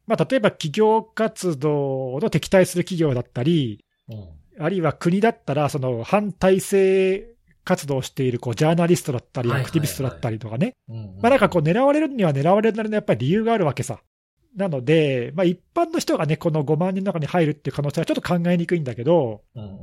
[0.06, 4.28] まあ、例えば企業活動の敵対する企業だったり、うん。
[4.58, 7.26] あるいは国だったら、その反体制
[7.64, 10.96] 活動をしているこうジャーナリストだったり、アクティビストだったりとかね、うん。
[11.20, 14.00] まあ、なんかこう、狙われるには狙われるなりのやっぱり理由があるわけさ。
[14.56, 19.78] なので、まあ、一般の人がね、この5万人の中に入るっていう可能性はちょっと考えにくいんだけど、うんうん。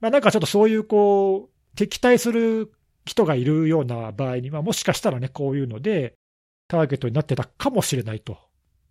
[0.00, 2.72] まあ、なんかちょっとそういうこう、敵対する
[3.04, 6.14] 人がいるような場合には、もしかしたらね、こういうので、
[6.68, 8.38] ターゲットになってたかもしれないと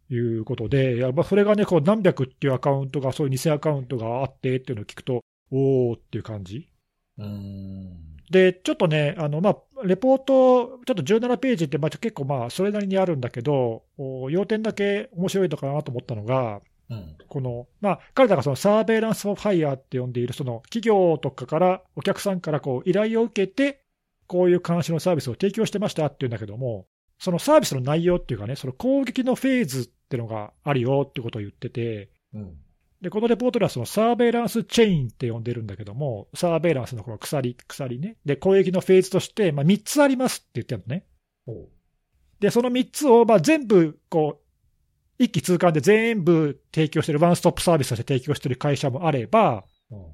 [0.09, 6.69] いうことで、いやまあそれがね、こう何百っていうアカウントが、そういう偽アカウントがあってっていうのを聞くと、おーっていう感じ。
[7.17, 8.08] うん。
[8.29, 17.15] で、ちょっとね、あのまあ、レポート、ちょっと17ページって、まあ、結構まあ、それなりにあるんだけど、お要点だけ面白いのかなと思ったのが、うん。
[17.27, 23.83] この、まあ、彼らがそのサーベイランス・オブ・ファイヤーって呼んでいる、その企業とかから、お客さんからこう依頼を受けて、
[24.27, 26.87] こういう監視のサービスを提供してましたっていうんだけども、
[27.19, 32.57] そのサービスの内容っていうかね、その攻撃のフェーズっていうのがあるよってことを言ってて、うん。
[33.01, 38.17] で、このレポートではそのサーベイランスチェインって呼んでるんだけども、サーベイランスのこの鎖、鎖ね。
[38.25, 41.05] で、攻撃のフェーズとして、まあ、3つありますって言ってるのね。
[42.39, 50.05] で、その3つをまあ全部、こう、一気通貫で全部提供してる、ワンストップサービスとして提供してる会社もあれば、うん。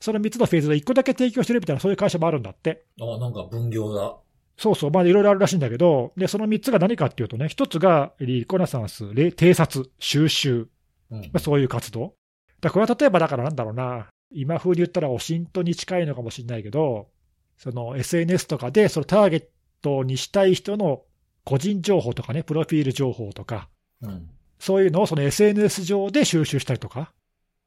[0.00, 2.84] その3つのフェーズで1個だけ提供してるみたいな、そういう会社もあるんだって。
[3.00, 4.16] あ、なんか分業だ。
[4.56, 10.68] そうそう、まあいろいろあるらしいんだけど、で、その3つが何かっていうとね、1つがリコナサンス、れ偵察、収集、
[11.10, 12.14] うんまあ、そういう活動。
[12.60, 17.08] だこれは例えばだからなんだろうな、今風に言ったらオシントに近いのかもしれないけど、
[17.56, 19.44] その SNS とかでそのターゲッ
[19.82, 21.02] トにしたい人の
[21.44, 23.68] 個人情報とかね、プロフィール情報とか、
[24.02, 24.30] うん。
[24.58, 27.12] そういうのをその SNS 上で収集したりとか、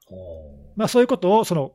[0.06, 1.74] ほまあそういうことをその、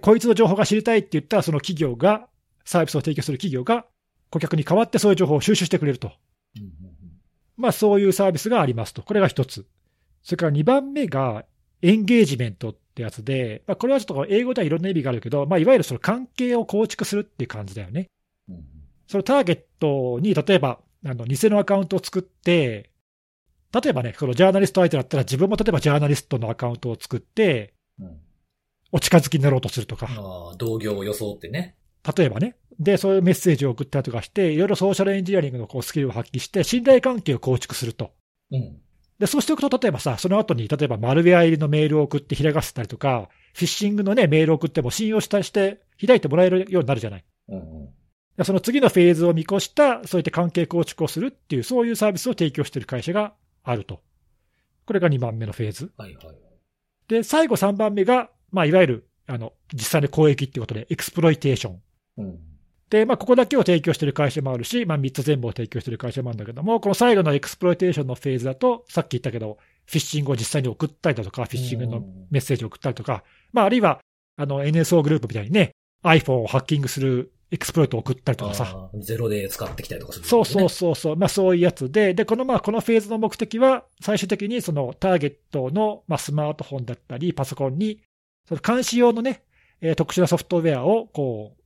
[0.00, 2.28] こいつの情報が知りたいって言ったら、その企業が、
[2.64, 3.86] サービスを提供する企業が、
[4.30, 6.08] 顧客に代わってそういう情報を収集してくれると。
[6.08, 6.12] う。
[6.58, 6.92] うんうん
[7.56, 9.02] まあそういうサービスがありますと。
[9.02, 9.66] これが一つ。
[10.22, 11.44] それから2番目が、
[11.82, 18.08] エンゲージメントってやつで、まあこれはちょっと英語ではいろんな意味があるけど、まあいわゆるその関係を構築するっていう感じだよね。
[18.48, 18.62] うんうん
[19.12, 22.90] そのターゲットに、例えば、あの、偽のアカウントを作って、
[23.70, 28.20] 例えばね、そのジャーナリスト相手だったら自分も例えばジャーナリストのアカウントを作って、うん。
[28.90, 30.06] お近づきになろうとするとか。
[30.08, 31.76] ああ、同業を装ってね。
[32.16, 32.56] 例えばね。
[32.78, 38.12] で、そういうメッセージを送ったりとかして、いろいろソーシャルエンジニアリングのこうスキルを発揮して、信頼関係を構築すると。
[38.50, 38.80] うん。
[39.22, 47.24] で、そうしておくと、例えばさ、その後に、例えばマルウェア入りのメールを送って開かせたりとか、フィッシングのね、メールを送っても信用したりして、開いてもらえるようになるじゃない。
[47.48, 47.88] うんうん。
[48.36, 54.00] でその次のフェーズを見越した、そういった関係構築をするっていう、そういうサービスを提供している会社があると。
[54.86, 55.92] これが2番目のフェーズ。
[55.96, 56.36] はいはい。
[57.06, 61.82] で、最後3番目が、まあ、いわゆる、あの、実際の攻撃っていうことで、 exploitation。
[62.18, 62.40] うん。
[62.92, 73.24] で、まあ、ここだけを提供している会社もあるし、まあ、3つ全部を提供している会社もあるんだけども、この最後の exploitation のフェーズだと、さっき言ったけど、フィッシングを実際に送ったりだとか、フィッシングのメッセージを送ったりとか、
[73.54, 73.98] まあ、あるいは、
[74.36, 75.72] あの、NSO グループみたいにね、
[76.04, 88.00] iPhone をハッキングするエクスプロイトを送ったりとかさ、ゼロで使ってきたりとかする、そうそうそうそう、まあそういうやつで、で、このまあこのフェーズの目的は、最終的にそのターゲットのまあスマートフォンだったり、パソコンに、
[88.48, 89.42] その監視用のね、
[89.80, 91.61] えー特殊なソフトウェアをこう、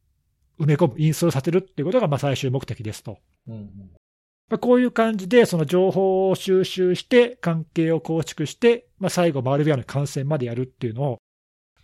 [0.59, 3.19] 埋め込む、インストールさせるっていうことがまあ最終目的ですと。
[3.49, 3.91] うんうん。
[4.49, 11.19] まあ、こういう感じで、その情報を収集して、関係を構築して、まあ、最後、マルウェアの感染までやるっていうのを、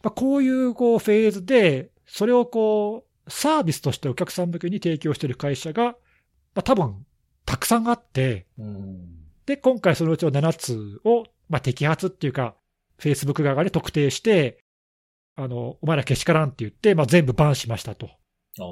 [0.03, 5.95] まあ、こういうこうフェーズで、それをこう、サービスとしてお客さん向けに提供している会社が、ま
[6.57, 7.05] あ、多分、
[7.45, 9.23] たくさんあって、うん。
[9.45, 12.55] で、今回そのうちの7つを、まあ、摘発っていうか、
[12.99, 14.59] Facebook 側がね、特定して、
[15.35, 18.11] あの、お前らけしからんって言って、まあ、全部バンしましたと。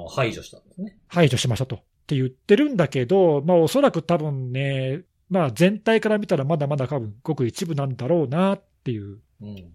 [0.09, 0.97] 排除したんですね。
[1.07, 1.77] 排除しましたと。
[1.77, 9.19] って言ってるんだけど、まあおそらく多分ね、まあ全体から見たらまだまだ多分ごく一部なんだろうなっていう。
[9.41, 9.73] うん。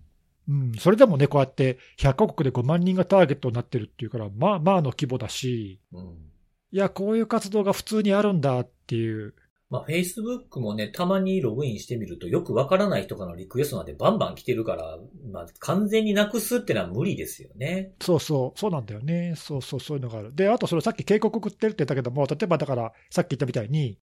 [0.49, 6.31] うん、それでもね、こうやって100カ国で5万人がターゲットになってるっていうから、まあまあの規模だし、うん。
[6.71, 9.35] いや、こういう活動が普通にあるんだっていう。
[9.69, 14.99] まあ、Facebook もね、たまにログインしてみると、よくわからない人からのリクエストなんてバンバン来てるから、
[15.33, 17.93] まあ、完全になくすってのは無理ですよね。
[18.01, 19.35] そうそう、そうなんだよね。
[19.37, 20.35] そうそう、そういうのがある。
[20.35, 23.99] で、あとそれさっき警告送ってるって言ったけども、例えばだから、さっき言ったみたいに、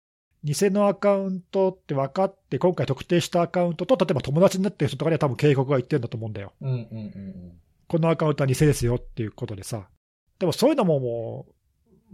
[0.44, 6.52] 偽のアカウントって分かって、今回特定したアカウントと、例えば友達になってる人とかには多分警告が言ってるんだと思うんだよ。
[6.60, 7.52] うんうんうん
[7.88, 9.88] このアカウントは偽ですよっていうことでさ。
[10.38, 11.52] でもそういうのももう、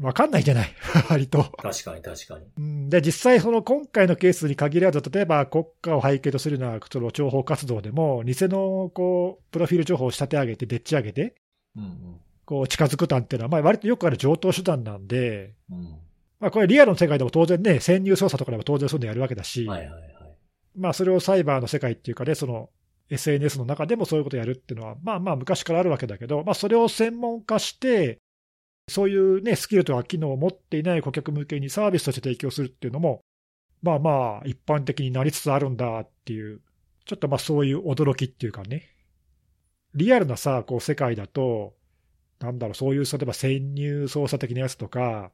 [0.00, 0.68] わかんないじゃない。
[1.08, 1.38] 割と。
[1.38, 1.44] うん。
[1.44, 2.46] 確かに確かに。
[2.56, 11.34] うんで、実際その今回のケースに限らず、例えば国家を背景とするようなその情報活動でも、偽のこう、プロフィール情報を仕立て上げて、でっち上げて、
[11.76, 15.78] うんこう近づくなんていうのは、まあ割とよくある上等手段なんで、うん。
[15.78, 15.84] うん。
[16.40, 20.14] まあこれリアルの世界でも当然ね、潜入捜査とかでも当然そういうのやるわけだし、はいはいはい。
[20.76, 22.68] まあそれをサイバーの世界っていうかね、その
[23.10, 28.18] SNS の中でもそういうことをやるっていうのは、まあまあ昔からあるわけだけど、まあそれを専門化して、
[28.88, 33.20] そういうね、スキルとか機能を持っていない顧客向けにサービスとして提供するっていうのも、
[33.82, 36.60] まあまあ一般的になりつつあるんだっていう、
[37.06, 38.88] ちょっとまあそういう驚きっていうかね、
[39.94, 41.74] リアルなさ、こう世界だと、
[42.40, 45.30] なんだろう、そういう、例えば潜入操作的なやつとか、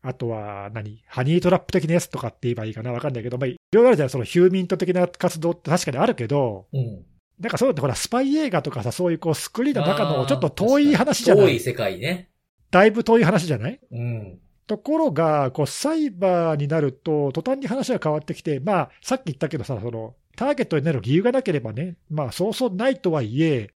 [0.00, 7.04] あとは何、ハニートラップ的なやつとかって言えばいいかな、わかんないけど、まあ、いろいろあるじゃん、そのヒューミント的な活動って確かにあるけど、うん、
[7.40, 11.46] なんかそういうのってほら、スパイ映画とかさ、そういうこうスクリーンの中のちょっと遠い話じゃない？
[11.46, 12.30] 遠い世界ね。
[12.70, 13.80] だいぶ遠い話じゃない？
[13.90, 14.38] うん。
[14.66, 23.70] ところが、こう、サイバーになると、途端に話が変わってきて、まあ、さっき言ったけどさ、その、ターゲットになる理由がなければね、まあ、そうそうないとはいえ、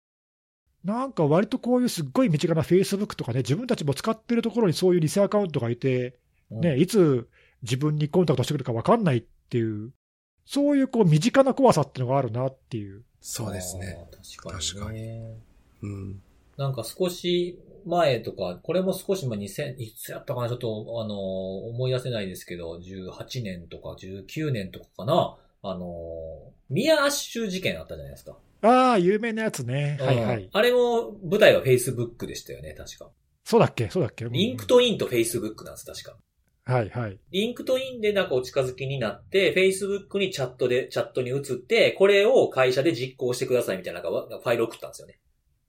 [0.84, 6.18] なんか割とこういうすっごい身近なフェイスブックとかね、自分たちも使ってるところにそういう偽アカウントがいて、
[6.50, 7.28] ね、いつ
[7.62, 9.92] 自分にコンタクトしてくるか分かんないっていう、
[10.44, 13.02] そういうこう身近な怖さっていうのがあるなっていう。
[13.20, 13.96] そうですね。
[14.40, 15.08] 確かに、ね、確かに。
[15.82, 16.22] うん。
[16.58, 28.36] なんか少し前とか、これも少し、まあ、2000、いつやったかなちょっと、あの、思い出せないですけど、18年とか19年とかかなあの、ミア・アッシュ事件あったじゃないですか。
[28.62, 29.98] ああ、有名なやつね。
[30.00, 30.48] はいはい。
[30.52, 33.10] あれも、舞台は Facebook でしたよね、確か。
[33.44, 33.88] そうだっけ？
[33.90, 34.24] そうだっけ？
[34.26, 36.16] LinkedIn と Facebook なんです、確か。
[36.64, 37.18] はいはい。
[37.32, 45.18] LinkedIn でなんかお近づきになって、Facebook にチャットで、チャットに移って、これを会社で実行してくださいみたいなファイルを送ったんですよね。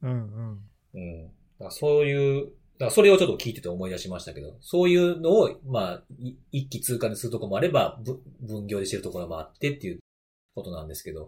[0.04, 0.60] うんうん。
[0.94, 1.32] うん。
[1.60, 6.04] だそういう、だそれをちょっと聞いてて思い出しましたけど、そういうのを、まあ、
[6.52, 8.00] 一気通貫にするところもあれば、
[8.42, 10.00] 分業でしてるところもあってっていう
[10.56, 11.28] ことなんですけど、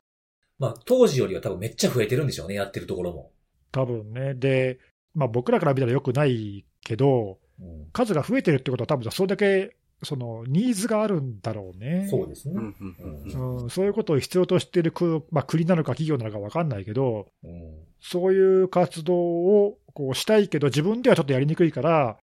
[0.57, 3.31] まあ、当時よりは多分めっちゃ増えてるんでしょうね、やってるところも。
[3.71, 4.33] 多分ね。
[4.35, 4.79] で、
[5.13, 9.75] まあ僕らから見たらよくないけど、うん、数が増えてるってことは多分それだけ、
[10.05, 12.07] その、ニーズがあるんだろうね。
[12.09, 12.55] そうですね。
[12.55, 14.93] うん、そういうことを必要としている、
[15.31, 22.17] まあ、国なのか企業なのか分かんないけど、うん、そういう活動をこうしたいけど、自分ではちょっとやりにくいから、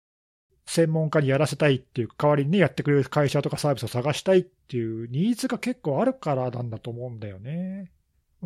[0.66, 7.90] 専門家にやらせたいっていう、代わりにやってくれる会社とかサービスを探したいっていうニーズが結構あるからなんだと思うんだよね。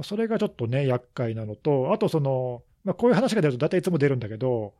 [0.02, 4.74] それがちょっとね、厄介なのと、あとその、まあ、こういう話が出ると大体いつも出るんだけど、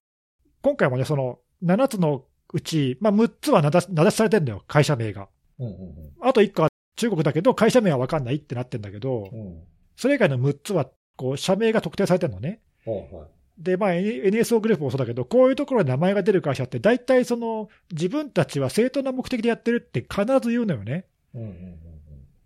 [0.62, 2.24] 今回もね、その7つの
[2.54, 5.28] うち、まあ、6つは名指しされてるんだよ、会社名が。
[5.58, 9.62] うんうんうん、あと1個は中国だけど、会社名は分かんないってなってるんだけど、うん、
[9.96, 12.60] それ以外の6つは、こう、社名が特定されてるのね。
[12.86, 21.04] はいはいで、まあ、NSO グループもそうだけど、こういうところで名前が出る会社って、大体その、自分たちは正当な目的でやってるって必ず言うのよね。
[21.36, 21.83] うんうんうん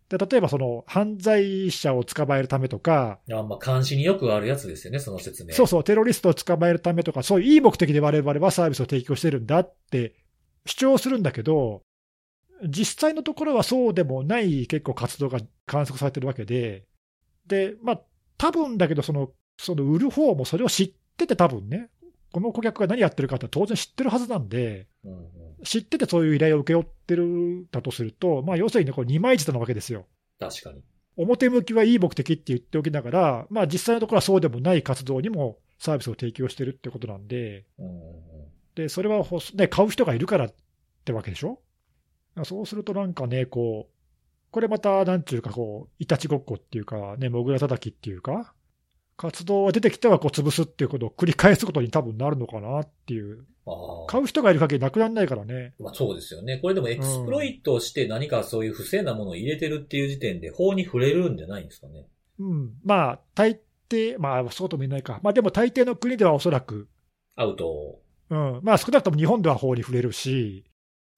[0.09, 3.19] で、例えばその、犯罪者を捕まえるためとか。
[3.31, 5.53] あまあ、監視によくあるやつですよね、その説明。
[5.53, 10.15] そうそう、テロリストを捕まえるためとか、そういういい目的で我々はサービスを提供してるんだって
[10.65, 11.83] 主張するんだけど、
[12.67, 16.85] 実際のところはそうでもない結構活動が観測されてるわけで、
[17.47, 18.01] で、まあ、
[18.37, 21.91] 多分だけど、その、その売る方もそれを知ってて多分ね、
[22.33, 24.87] この顧客が何やってるかって当然知ってるはずなんで、
[25.65, 30.07] 知っててそういう依頼を請け負ってるだとすると、まあ、要するにね、これ二枚舌なわけですよ。
[30.39, 30.83] 確かに。
[31.17, 37.65] 表向きはいい目的って言っておきながら、まあ、実際のところはそうでもない活動にもサービスを提供してるってことなんで、
[38.77, 39.25] でそれは、
[39.55, 40.55] ね、買う人がいるからっ
[41.05, 41.61] てわけでしょ？
[42.45, 43.93] そうするとなんかね、こう、
[44.53, 48.55] これまた、なんていうか、こう、いたちごっこっていうか、ね、もぐら叩きっていうか、
[49.19, 53.45] 活動が出てきてはこう潰すっていうことを繰り返すことに多分なるのかなっていう。
[54.07, 55.75] 買う人がいる限りなくならないからね。
[55.79, 56.59] まあそうですよね。
[56.59, 62.07] これでもエクスプロイトして何かそういう不正なものを入れてるっていう時点で法に触れるんじゃないんですかね。
[62.39, 62.71] うん。
[62.85, 65.19] まあ、大抵、まあそうとも言えないか。
[65.23, 66.89] まあでも大抵の国ではおそらく。
[67.35, 67.99] アウト。
[68.31, 68.61] うん。
[68.63, 70.65] まあ少なくとも日本では法に触れるし、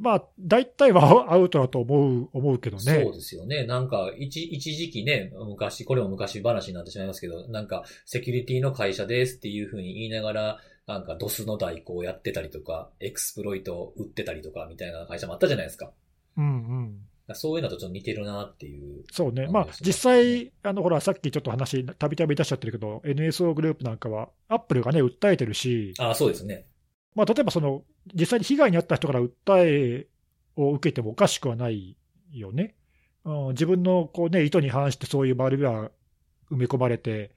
[0.01, 2.83] まあ、大体はアウトだと思う、思うけどね。
[3.05, 3.65] そうですよね。
[3.67, 15.93] なんか、一、一時期ね、昔、これも昔話になってしまいますけど、なんか、セキュリティの会社ですっていうふうに言いながら、なんか、ドスの代行をやってたりとか、エクスプロイトを売ってたりとか、みたいな会社もあったじゃないですか。
[16.37, 16.49] うんう
[16.87, 17.35] ん。
[17.35, 19.47] そういうのとちょっと似てるなっていう、そうね。
[19.49, 25.95] まあ、実際、あの、ほら、さっきちょっと話、たびたび出しちゃってるけど、NSO グループなんかは、アップルがね、訴えてるし。
[25.99, 26.67] ああ、そうですね。
[27.15, 27.83] まあ、例えばその、
[28.15, 30.07] 実際に被害に遭った人から訴え
[30.57, 31.97] を受けてもおかしくはない
[32.33, 32.75] よね。
[33.25, 35.91] うん、自分のこう、ね、意図に反してそういうマルウェア
[36.51, 37.33] 埋め込まれて、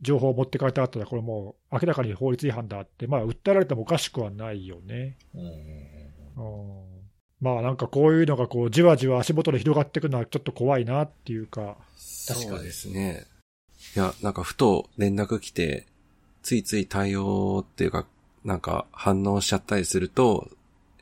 [0.00, 5.16] 情報を持ってかれたったら、これもう明らかに法律違反だって、まあ、訴えられてもおかしくはないよね。
[5.34, 6.98] うん、
[7.40, 11.76] まあなんかこういうのがこうじわじわ足元で広がっていくのはちょっと怖いなっていうか。
[12.28, 13.26] 確かですね。
[13.96, 15.86] いや、なんかふと連絡来て、
[16.42, 18.06] ついつい対応っていうか、
[18.44, 20.48] なんか反応しちゃったりすると、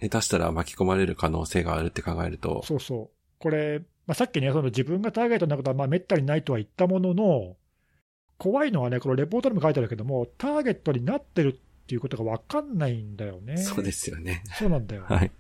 [0.01, 2.63] 下手したら巻き込まれる可能性があるって考えると。
[2.65, 3.11] そうそう。
[3.39, 7.57] これ、まあ、さっきね、その自分がターゲットなことはまあめったにないとは言ったものの、
[8.39, 13.57] 怖いのはね、このレポートにも書いてあるけども、ターゲットになってるっていうことが分かんないんだよね。
[13.57, 14.43] そうですよね。
[14.59, 15.05] そうなんだよ。
[15.09, 15.31] はい。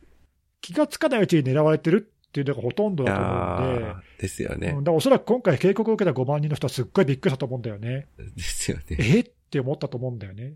[0.61, 4.84] 気がつかないうちに狙われてるっていうのがほとんどいだと思うんで、ですよねうん。
[4.84, 8.09] だからおそらく今回警告を受けた5万人の人はすっごいびっくりしたと思うんだよね。
[8.18, 8.84] ですよね。
[8.99, 10.55] えって思ったと思うんだよね。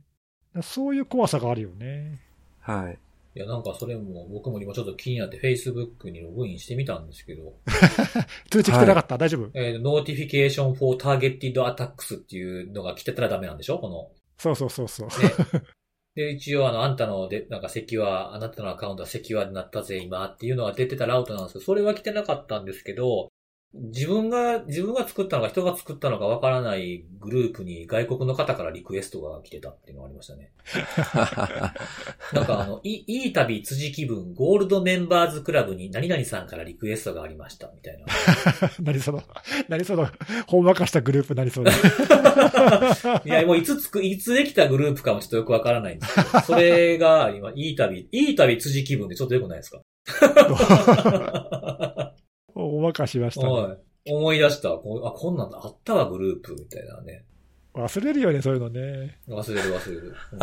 [0.63, 2.21] そういう怖さがあるよね。
[2.61, 2.99] はい。
[3.37, 7.55] いや、なんかそれも僕も今ちょっと気になって Facebook にログインしてみたんですけど、
[8.51, 9.51] 通知来てなかった、大丈夫？
[9.55, 13.79] えー、Notification for Targeted Attacks っていうのが来てたらダメなんでしょ？
[13.79, 14.11] この。
[14.39, 15.09] そうそうそうそう。
[15.09, 15.15] ね。
[16.17, 23.29] で、一応あの、あんたので、なんかセキュア、あなたのアカウントはセキュアになったぜ、今っていうのが出てたラウトなんですけど、それは来てなかったんですけど、
[23.73, 30.51] 自分が、自分が作ったのか人が作ったのかわからないグループに外国の方からリクエストが来てたっていうのがありましたね。
[32.35, 38.07] なんかあの、いいい旅辻気分、ゴールドメンバーズクラブに何々さんからリクエストがありました、みたいな。
[38.83, 39.23] 何その、
[39.69, 40.09] 何その、
[40.49, 41.71] ほんわかしたグループ何それ。
[43.25, 49.81] いや、もういつつく、いつできたグループかもちょっとよくわからないんですけど、それが今、いい旅、いい旅辻気分でちょっとよくないですか？
[52.61, 53.53] ほんわかしましたね。
[53.53, 54.13] はい。
[54.13, 54.71] 思い出した。
[54.71, 57.25] こうあ、こんなんあったわ、グループ、みたいなね。
[57.75, 59.19] 忘れるよね、そういうのね。
[59.29, 60.15] 忘れる忘れる。
[60.33, 60.37] う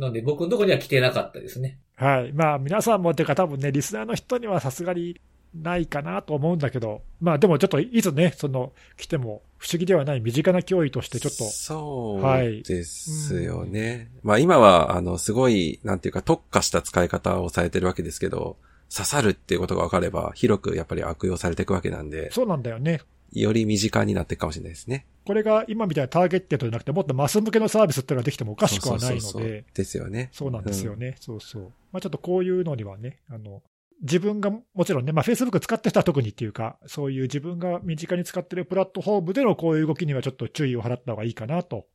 [0.00, 1.78] ん、なんで、僕のとこには来てなかったですね。
[1.96, 2.32] はい。
[2.32, 5.20] まあ、皆さんもっていうか、多分ね、リスナーの人にはさすがに
[5.54, 14.10] ないかなと思うんだけど、まあ、でもちょっといつね、その、来ても不思議ではない身近な脅威として、ちょっと、そうですよね。
[14.22, 18.56] まあ今は、あの、すごい、なんていうか特化した使い方をされてるわけですけど、
[18.94, 23.00] 刺さるっていうことが分かれば、広くやっぱり悪用されていくわけなんで、そうなんだよね。
[23.32, 25.06] より身近になっていくかもしれないですね。
[25.24, 30.28] これが今みたいなターゲットじゃなくて、もっとマス向けのサービスっていうのができてもおかしくはないのそうそうそうそうで、ですよね。
[30.32, 31.16] そうなんですよね。
[31.20, 31.62] そうそう。
[31.92, 33.62] まあちょっとこういうのにはね、あの、
[34.02, 41.86] 自分がもちろんね、まあ Facebook 使ってる人は特にっていうか、そういう自分が身近に使ってるプラットフォームでのこういう動きにはちょっと注意を払った方がいいかなと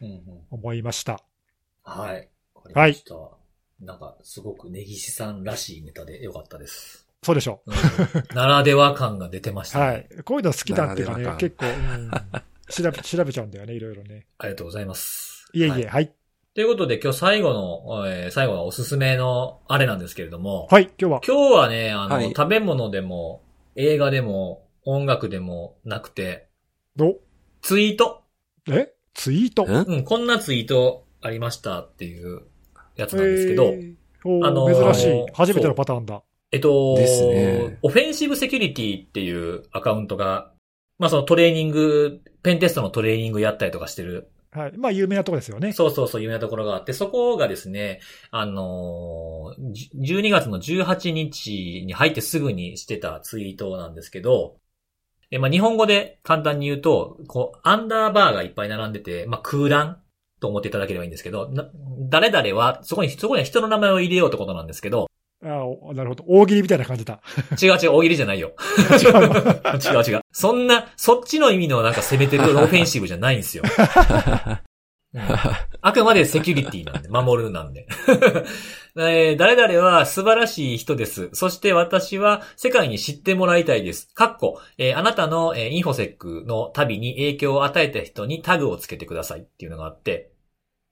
[0.00, 0.22] うんうん。
[0.50, 1.22] 思いました。
[1.82, 2.28] はい。
[2.54, 3.39] わかりました。
[3.80, 7.06] なんか、すごく根岸さんらしいネタでよかったです。
[7.22, 9.72] そうでしょうん、ならでは感が出てましう。
[9.74, 9.86] たね。
[9.86, 10.08] はい。
[10.24, 12.10] こういうの好きだっていうかね、結構、うん、
[12.70, 14.26] 調べ、 調べちゃうんだよね、いろいろね。
[14.38, 15.50] ありがとうございます。
[15.52, 16.14] いえいえ、ははい。
[16.54, 21.20] ということで、今日最後の、えー最後のおすすめのあれなんですけれども、はい、今日は。
[21.26, 23.42] 今日はね、あの、はい食べ物でも、
[23.76, 26.48] 映画でも、音楽でもなくて、
[26.98, 27.16] お、
[27.62, 28.22] ツイート。
[28.68, 28.92] え？
[29.14, 29.64] ツイート？
[29.66, 32.42] んうん、こんなツイートありましたっていう
[33.00, 33.74] やつなんですけど、
[34.46, 35.26] あのー珍しい。
[35.32, 36.22] 初めてのパターンだ。
[36.52, 40.50] えっと、ですねオフェンシブセキュリティっていうアカウントが、
[40.98, 44.72] まあそのトレーニング、ペンテストのトレーニングやったりとかしてるはい。
[44.76, 45.72] まあ、有名なとこですよね。
[45.72, 48.00] そうそうそう、有名なところがあって、そこがですね、
[48.32, 54.56] あのー、じ12月の18日に入ってすぐにしてたツイートなんですけど、
[55.30, 60.02] えまあ、日本語で簡単に言うと、こう、アンダーバーがいっぱい並んでて、まあ、空欄
[60.40, 61.68] と思っていただければいいんですけど、な
[62.08, 65.08] 誰々は、そこに、そこには人の名前を入れようってことなんですけど、
[65.42, 66.24] あおなるほど。
[66.28, 67.20] 大喜利みたいな感じだ。
[67.62, 68.52] 違う違う、大喜利じゃないよ。
[69.02, 70.02] 違うの？
[70.02, 70.20] 違う違う。
[70.32, 73.64] そんな、そっちの意味のなんか攻めてるオフェンシブじゃないんですよ。
[75.14, 75.22] うん
[75.82, 77.86] あくまでセキュリティなんで、 守るなんで。
[78.98, 81.30] えー誰々は素晴らしい人です。
[81.32, 84.12] そして私は世界に知ってもらいたいです。
[84.14, 90.32] かっこ、えーあなたの、えーインフォセックの旅に影響を与えた人にタグをつけてくださいっていうのがあって、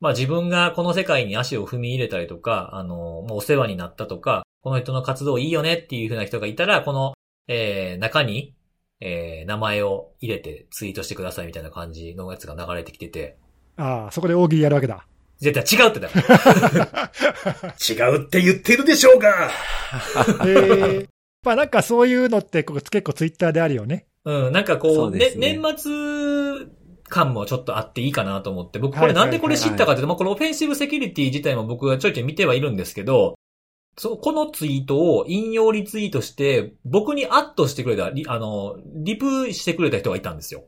[0.00, 7.14] まあ自分がこの世界に足を踏み入れたりとか、あの、もうお世話になったとか、この人の活動いいよねっていう風な人がいたら、この、
[7.48, 8.54] えー中に、
[9.00, 13.38] えー名前を入れてツイートしてくださいみたいな感じのやつが流れてきてて、
[13.78, 15.06] ああ、そこで大喜利やるわけだ。
[15.38, 16.08] 絶対違うってだ。
[17.88, 19.50] 違うって言ってるでしょうが
[20.44, 21.08] ええ
[21.44, 24.06] まあなんかそういうのって結構ツイッターであるよね。
[24.24, 26.66] うん、なんかこう、そうねね年末
[27.08, 33.36] 感もちょっとあっていいかなと思って、僕これなんでこれ知ったかというと、まあこのオフェンシブセキュリティ自体も僕はちょいちょい見てはいるんですけど、
[33.96, 40.64] そう、このツイートを引用リツイートして、僕にアットしてくれた、リあの、リプしてくれた人がいたんですよ。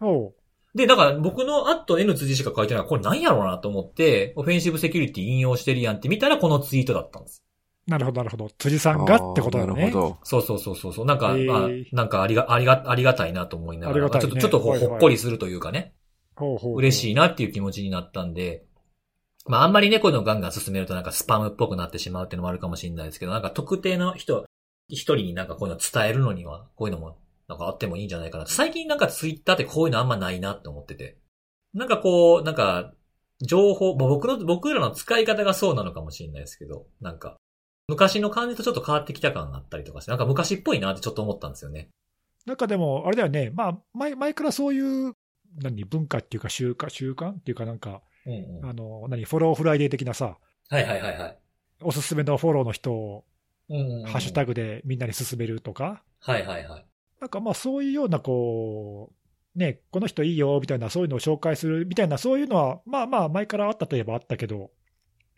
[0.00, 0.34] おう
[0.76, 7.42] で、だから僕のアット N 辻しか書いてないこれ何やろうなと思って、オフェンシブセキュリティ引用してるやんって見たらこのツイートだったんです。
[7.86, 8.50] なるほど、なるほど。
[8.58, 9.92] 辻さんがってことだよねなる。
[9.92, 10.18] ほど。
[10.22, 11.06] そうそうそうそうそう。
[11.06, 15.94] なんか、へーまあ、なんかありが、ありが、ありがたいなと思いながら、ありがたいねちょっと、ちょっとこうはいはいほっこりするというかね、
[16.34, 18.64] ほうほうほう嬉しいなっていう気持ちになったんで、
[19.46, 24.44] まああんまりね、こういうのをガンガン進めるとなんかスパムっぽくなってしまうっていうのもあるかもしれないですけど、なんか特定の人、
[24.88, 27.18] 一人になんかこういうのを伝えるのには、こういうのも
[27.48, 28.46] なんかあってもいいんじゃないかな。
[28.46, 31.18] 最近なんかツイッターってこういうのあんまないなって思ってて。
[31.74, 32.92] なんかこう、なんか、
[33.42, 37.36] 情報、まあ僕の、僕らの使い方がそうなのかもしれないですけど、なんか、
[37.88, 41.90] 昔の感じとちょっと変わってきた感があったりとかして、なんか昔っぽいなってちょっと思ったんですよね。
[42.46, 45.14] なんかでも、あれだよね、まあ前、前からそういう、
[45.58, 48.68] 何、文化っていうか習慣、習慣っていうかなんか、うんうん。
[48.68, 50.38] あの、何、 Follow Friday 的なさ、
[50.68, 51.38] はいはいはいはい。
[51.82, 53.24] おすすめのフォローの人を
[53.68, 56.86] ハッシュタグでみんなに勧めるとか、はいはいはい。
[57.26, 59.12] なんかまあそういうようなこ
[59.56, 64.70] う、ね、この人いいよみたいな、そういうのを紹介するみたいな、そういうのは、まあまあ前からあったといえばあったけど、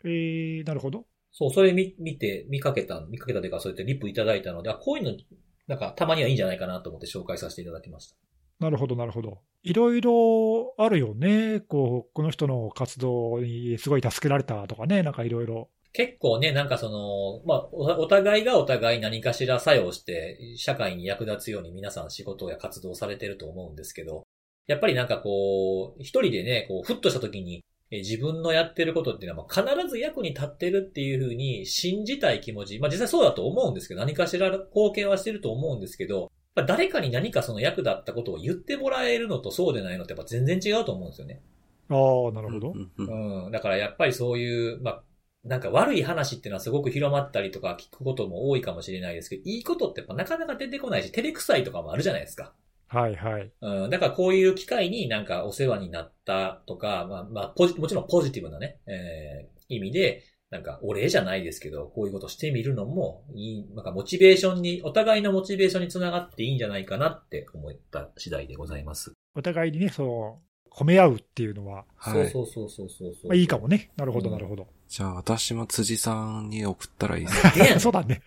[0.03, 1.07] えー、なるほど。
[1.31, 5.17] そう、それ見、見て、見かけた、見かけたというか、そうやってリプいただいたので、あこういうの、
[5.65, 8.15] なんか、たまにはいいんじゃないかなと思って紹介させていただきました。
[8.59, 9.39] なるほど、なるほど。
[9.63, 11.61] いろいろあるよね。
[11.61, 15.69] こう、この人の活動にすごい助けられたとかね、なんかいろいろ。
[15.91, 24.23] 結構ね、なんかその、まあ、おお互いがお互い何かしら作用して、社会に役立つように皆さん仕事や活動されてると思うんですけど、
[24.67, 41.41] やっぱりなんかこう、一人でね、こう、ふっとした時に、え自分のやってることっていうのは、まあ必ず役に立ってるっていうふうに信じたい気持ち、まあ実際そうだと思うんですけど、何かしら貢献はしてると思うんですけど、まあ誰かに何かその役立ったことを言ってもらえるのとそうでないのってやっぱ全然違うと思うんですよね。
[41.89, 42.73] ああ、なるほど。
[42.97, 43.51] うん。
[43.51, 45.03] だからやっぱりそういう、まあ、
[45.49, 52.53] なんか悪い話っていうのはすごく広まったりとか聞くことも多いかもしれないですけど、いいことってなかなか出てこないし、照れくさいとかもあるじゃないですか。
[52.87, 53.51] はいはい。
[53.59, 53.89] うん。
[53.89, 69.13] だからこういう機会になんかお世話になったとか、まあ、まあ、ポジもちろんポジティブなね、えー、意味で、なんかお礼じゃないですけど、こういうことしてみるのもいい、なんかモチベーションに、お互いのモチベーションにつながっていいんじゃないかなって思った次第でございます。
[69.35, 72.29] お互いにね、そう、褒め合うっていうのは、はい。
[72.29, 73.27] そうそうそうそうそう。
[73.27, 73.91] まあ、いいかもね。
[73.97, 74.67] なるほど、うんなるほど。
[74.89, 78.23] じゃあ私も辻さんに送ったらいいですかそうだね。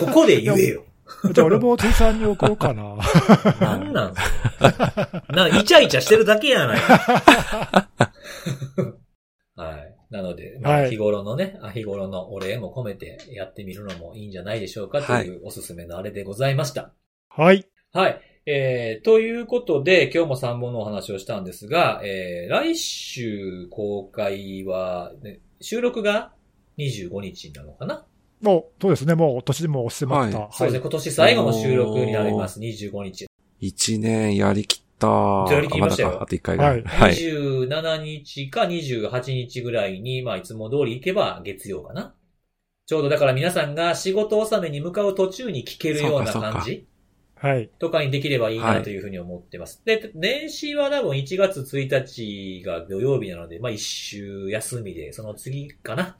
[0.00, 0.84] ここで言えよ。
[1.32, 2.96] じゃあ俺も辻さんに送ろうかな。
[3.60, 4.14] なんなん
[5.30, 6.80] なんイチャイチャしてるだけやない。
[9.54, 9.96] はい。
[10.10, 16.92] なので、まあ、はい日頃のね、あ日頃のお礼も込めてやってみるのもいいんじゃないでしょうかというおすすめのあれでございました。
[17.28, 17.64] はい。
[17.92, 18.20] はい。
[18.44, 26.32] えー、ということで、今日も3本のお話をしたんですが、えー、来週公開は、ね、収録が
[26.78, 28.04] 25日なのかな、
[28.40, 29.14] もう、そうですね。
[29.14, 30.38] もう、年でも押してました。
[30.40, 33.26] はいそうですね、今年最後の収録になります、25日。
[33.60, 35.46] 一年やりきった。
[35.50, 36.82] やりきりましたよあと一回ぐらい。
[36.82, 37.12] ははい。
[37.14, 42.14] 27日か28日ぐらいに、まあ、いつも通り行けば月曜かな？
[42.86, 46.86] ちょうどだから皆さんが仕事納めに向かう途中に聞けるようなそうかそうか感じ？
[47.42, 47.68] はい。
[47.80, 49.82] とかにできればいいはないというふうに思ってます。
[49.84, 56.16] で、年始は多分1月1日が土曜日なので、まあ一週休みで、その次かな。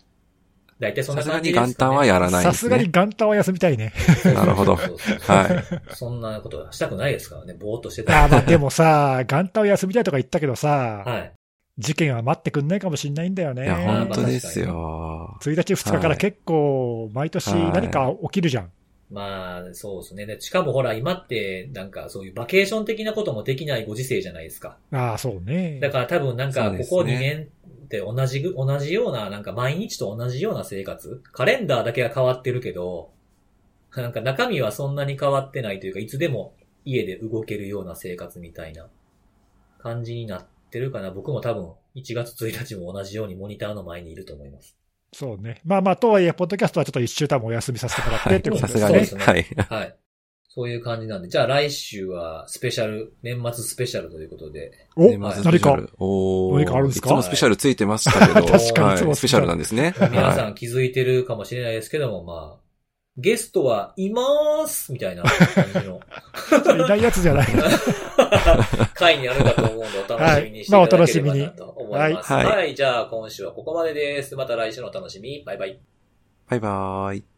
[0.80, 1.90] 大体そんなさすがに感じですか、ね。
[1.90, 2.68] 元旦はやらないさです。
[2.68, 3.92] がに元旦は休みたいね。
[4.34, 4.88] なるほどは
[5.90, 5.94] い。
[5.94, 7.54] そんなことはしたくないですからね。
[7.54, 11.32] ぼーっとしてたあーまあでもさ、元旦は休みたいとか言ったけどさ、はい。
[11.78, 13.64] 事件は待ってくんないかもしんないんだよね。
[13.64, 15.38] いや、ほん本当ですよ。
[15.40, 18.70] 1日2日から結構、毎年何か起きるじゃん。
[19.12, 20.24] まあ、そうですね。
[20.24, 24.78] で、しかもほら、今って、なんかそういうバケーション的なこともできないご時世じゃないですか。
[24.90, 25.78] ああ、そうね。
[25.80, 27.48] だから多分なんか、ここ2年
[27.84, 33.10] って同じぐ、同じような、なんか毎日と同じような生活カレンダーだけが変わってるけど、
[33.94, 36.54] なんか中身はそんなに変わってないというか、いつでも
[36.86, 38.88] 家で動けるような生活みたいな
[39.78, 41.10] 感じになってるかな。
[41.10, 44.78] 僕も多分1月1日も同じようにモニターの前にいると思います。
[45.14, 45.60] そうね。
[45.64, 48.80] まあまあ、とはいえ、ポッドキャストはちょっと一週多分お休みさせてもらってってことですね。
[48.80, 49.46] さすがすはい。
[49.68, 49.96] はい。
[50.54, 55.90] そういう感じなんで、じゃあ来週はスペシャル、年末スペシャルということで、お年末ス何かペシャル。
[55.98, 57.08] おー何かあるんですか？
[57.08, 58.46] いつもスペシャルついてましたけど。
[58.48, 59.94] 確かにいつもはいスペシャルなんですね。
[60.10, 62.61] 皆さはん気づいてるかもしれないですけども、まあ、
[63.18, 66.00] ゲストはいまーすみたいな感じの
[66.86, 67.48] いないやつじゃない。
[68.94, 72.32] 回になるかと思うんで、お楽しみにしていただければなと思います。
[72.32, 72.74] はいはい。
[72.74, 74.34] じゃあ今週はここまでです。
[74.34, 75.42] また来週のお楽しみ。
[75.44, 75.78] バイバイ。
[76.48, 77.31] バイバーイ。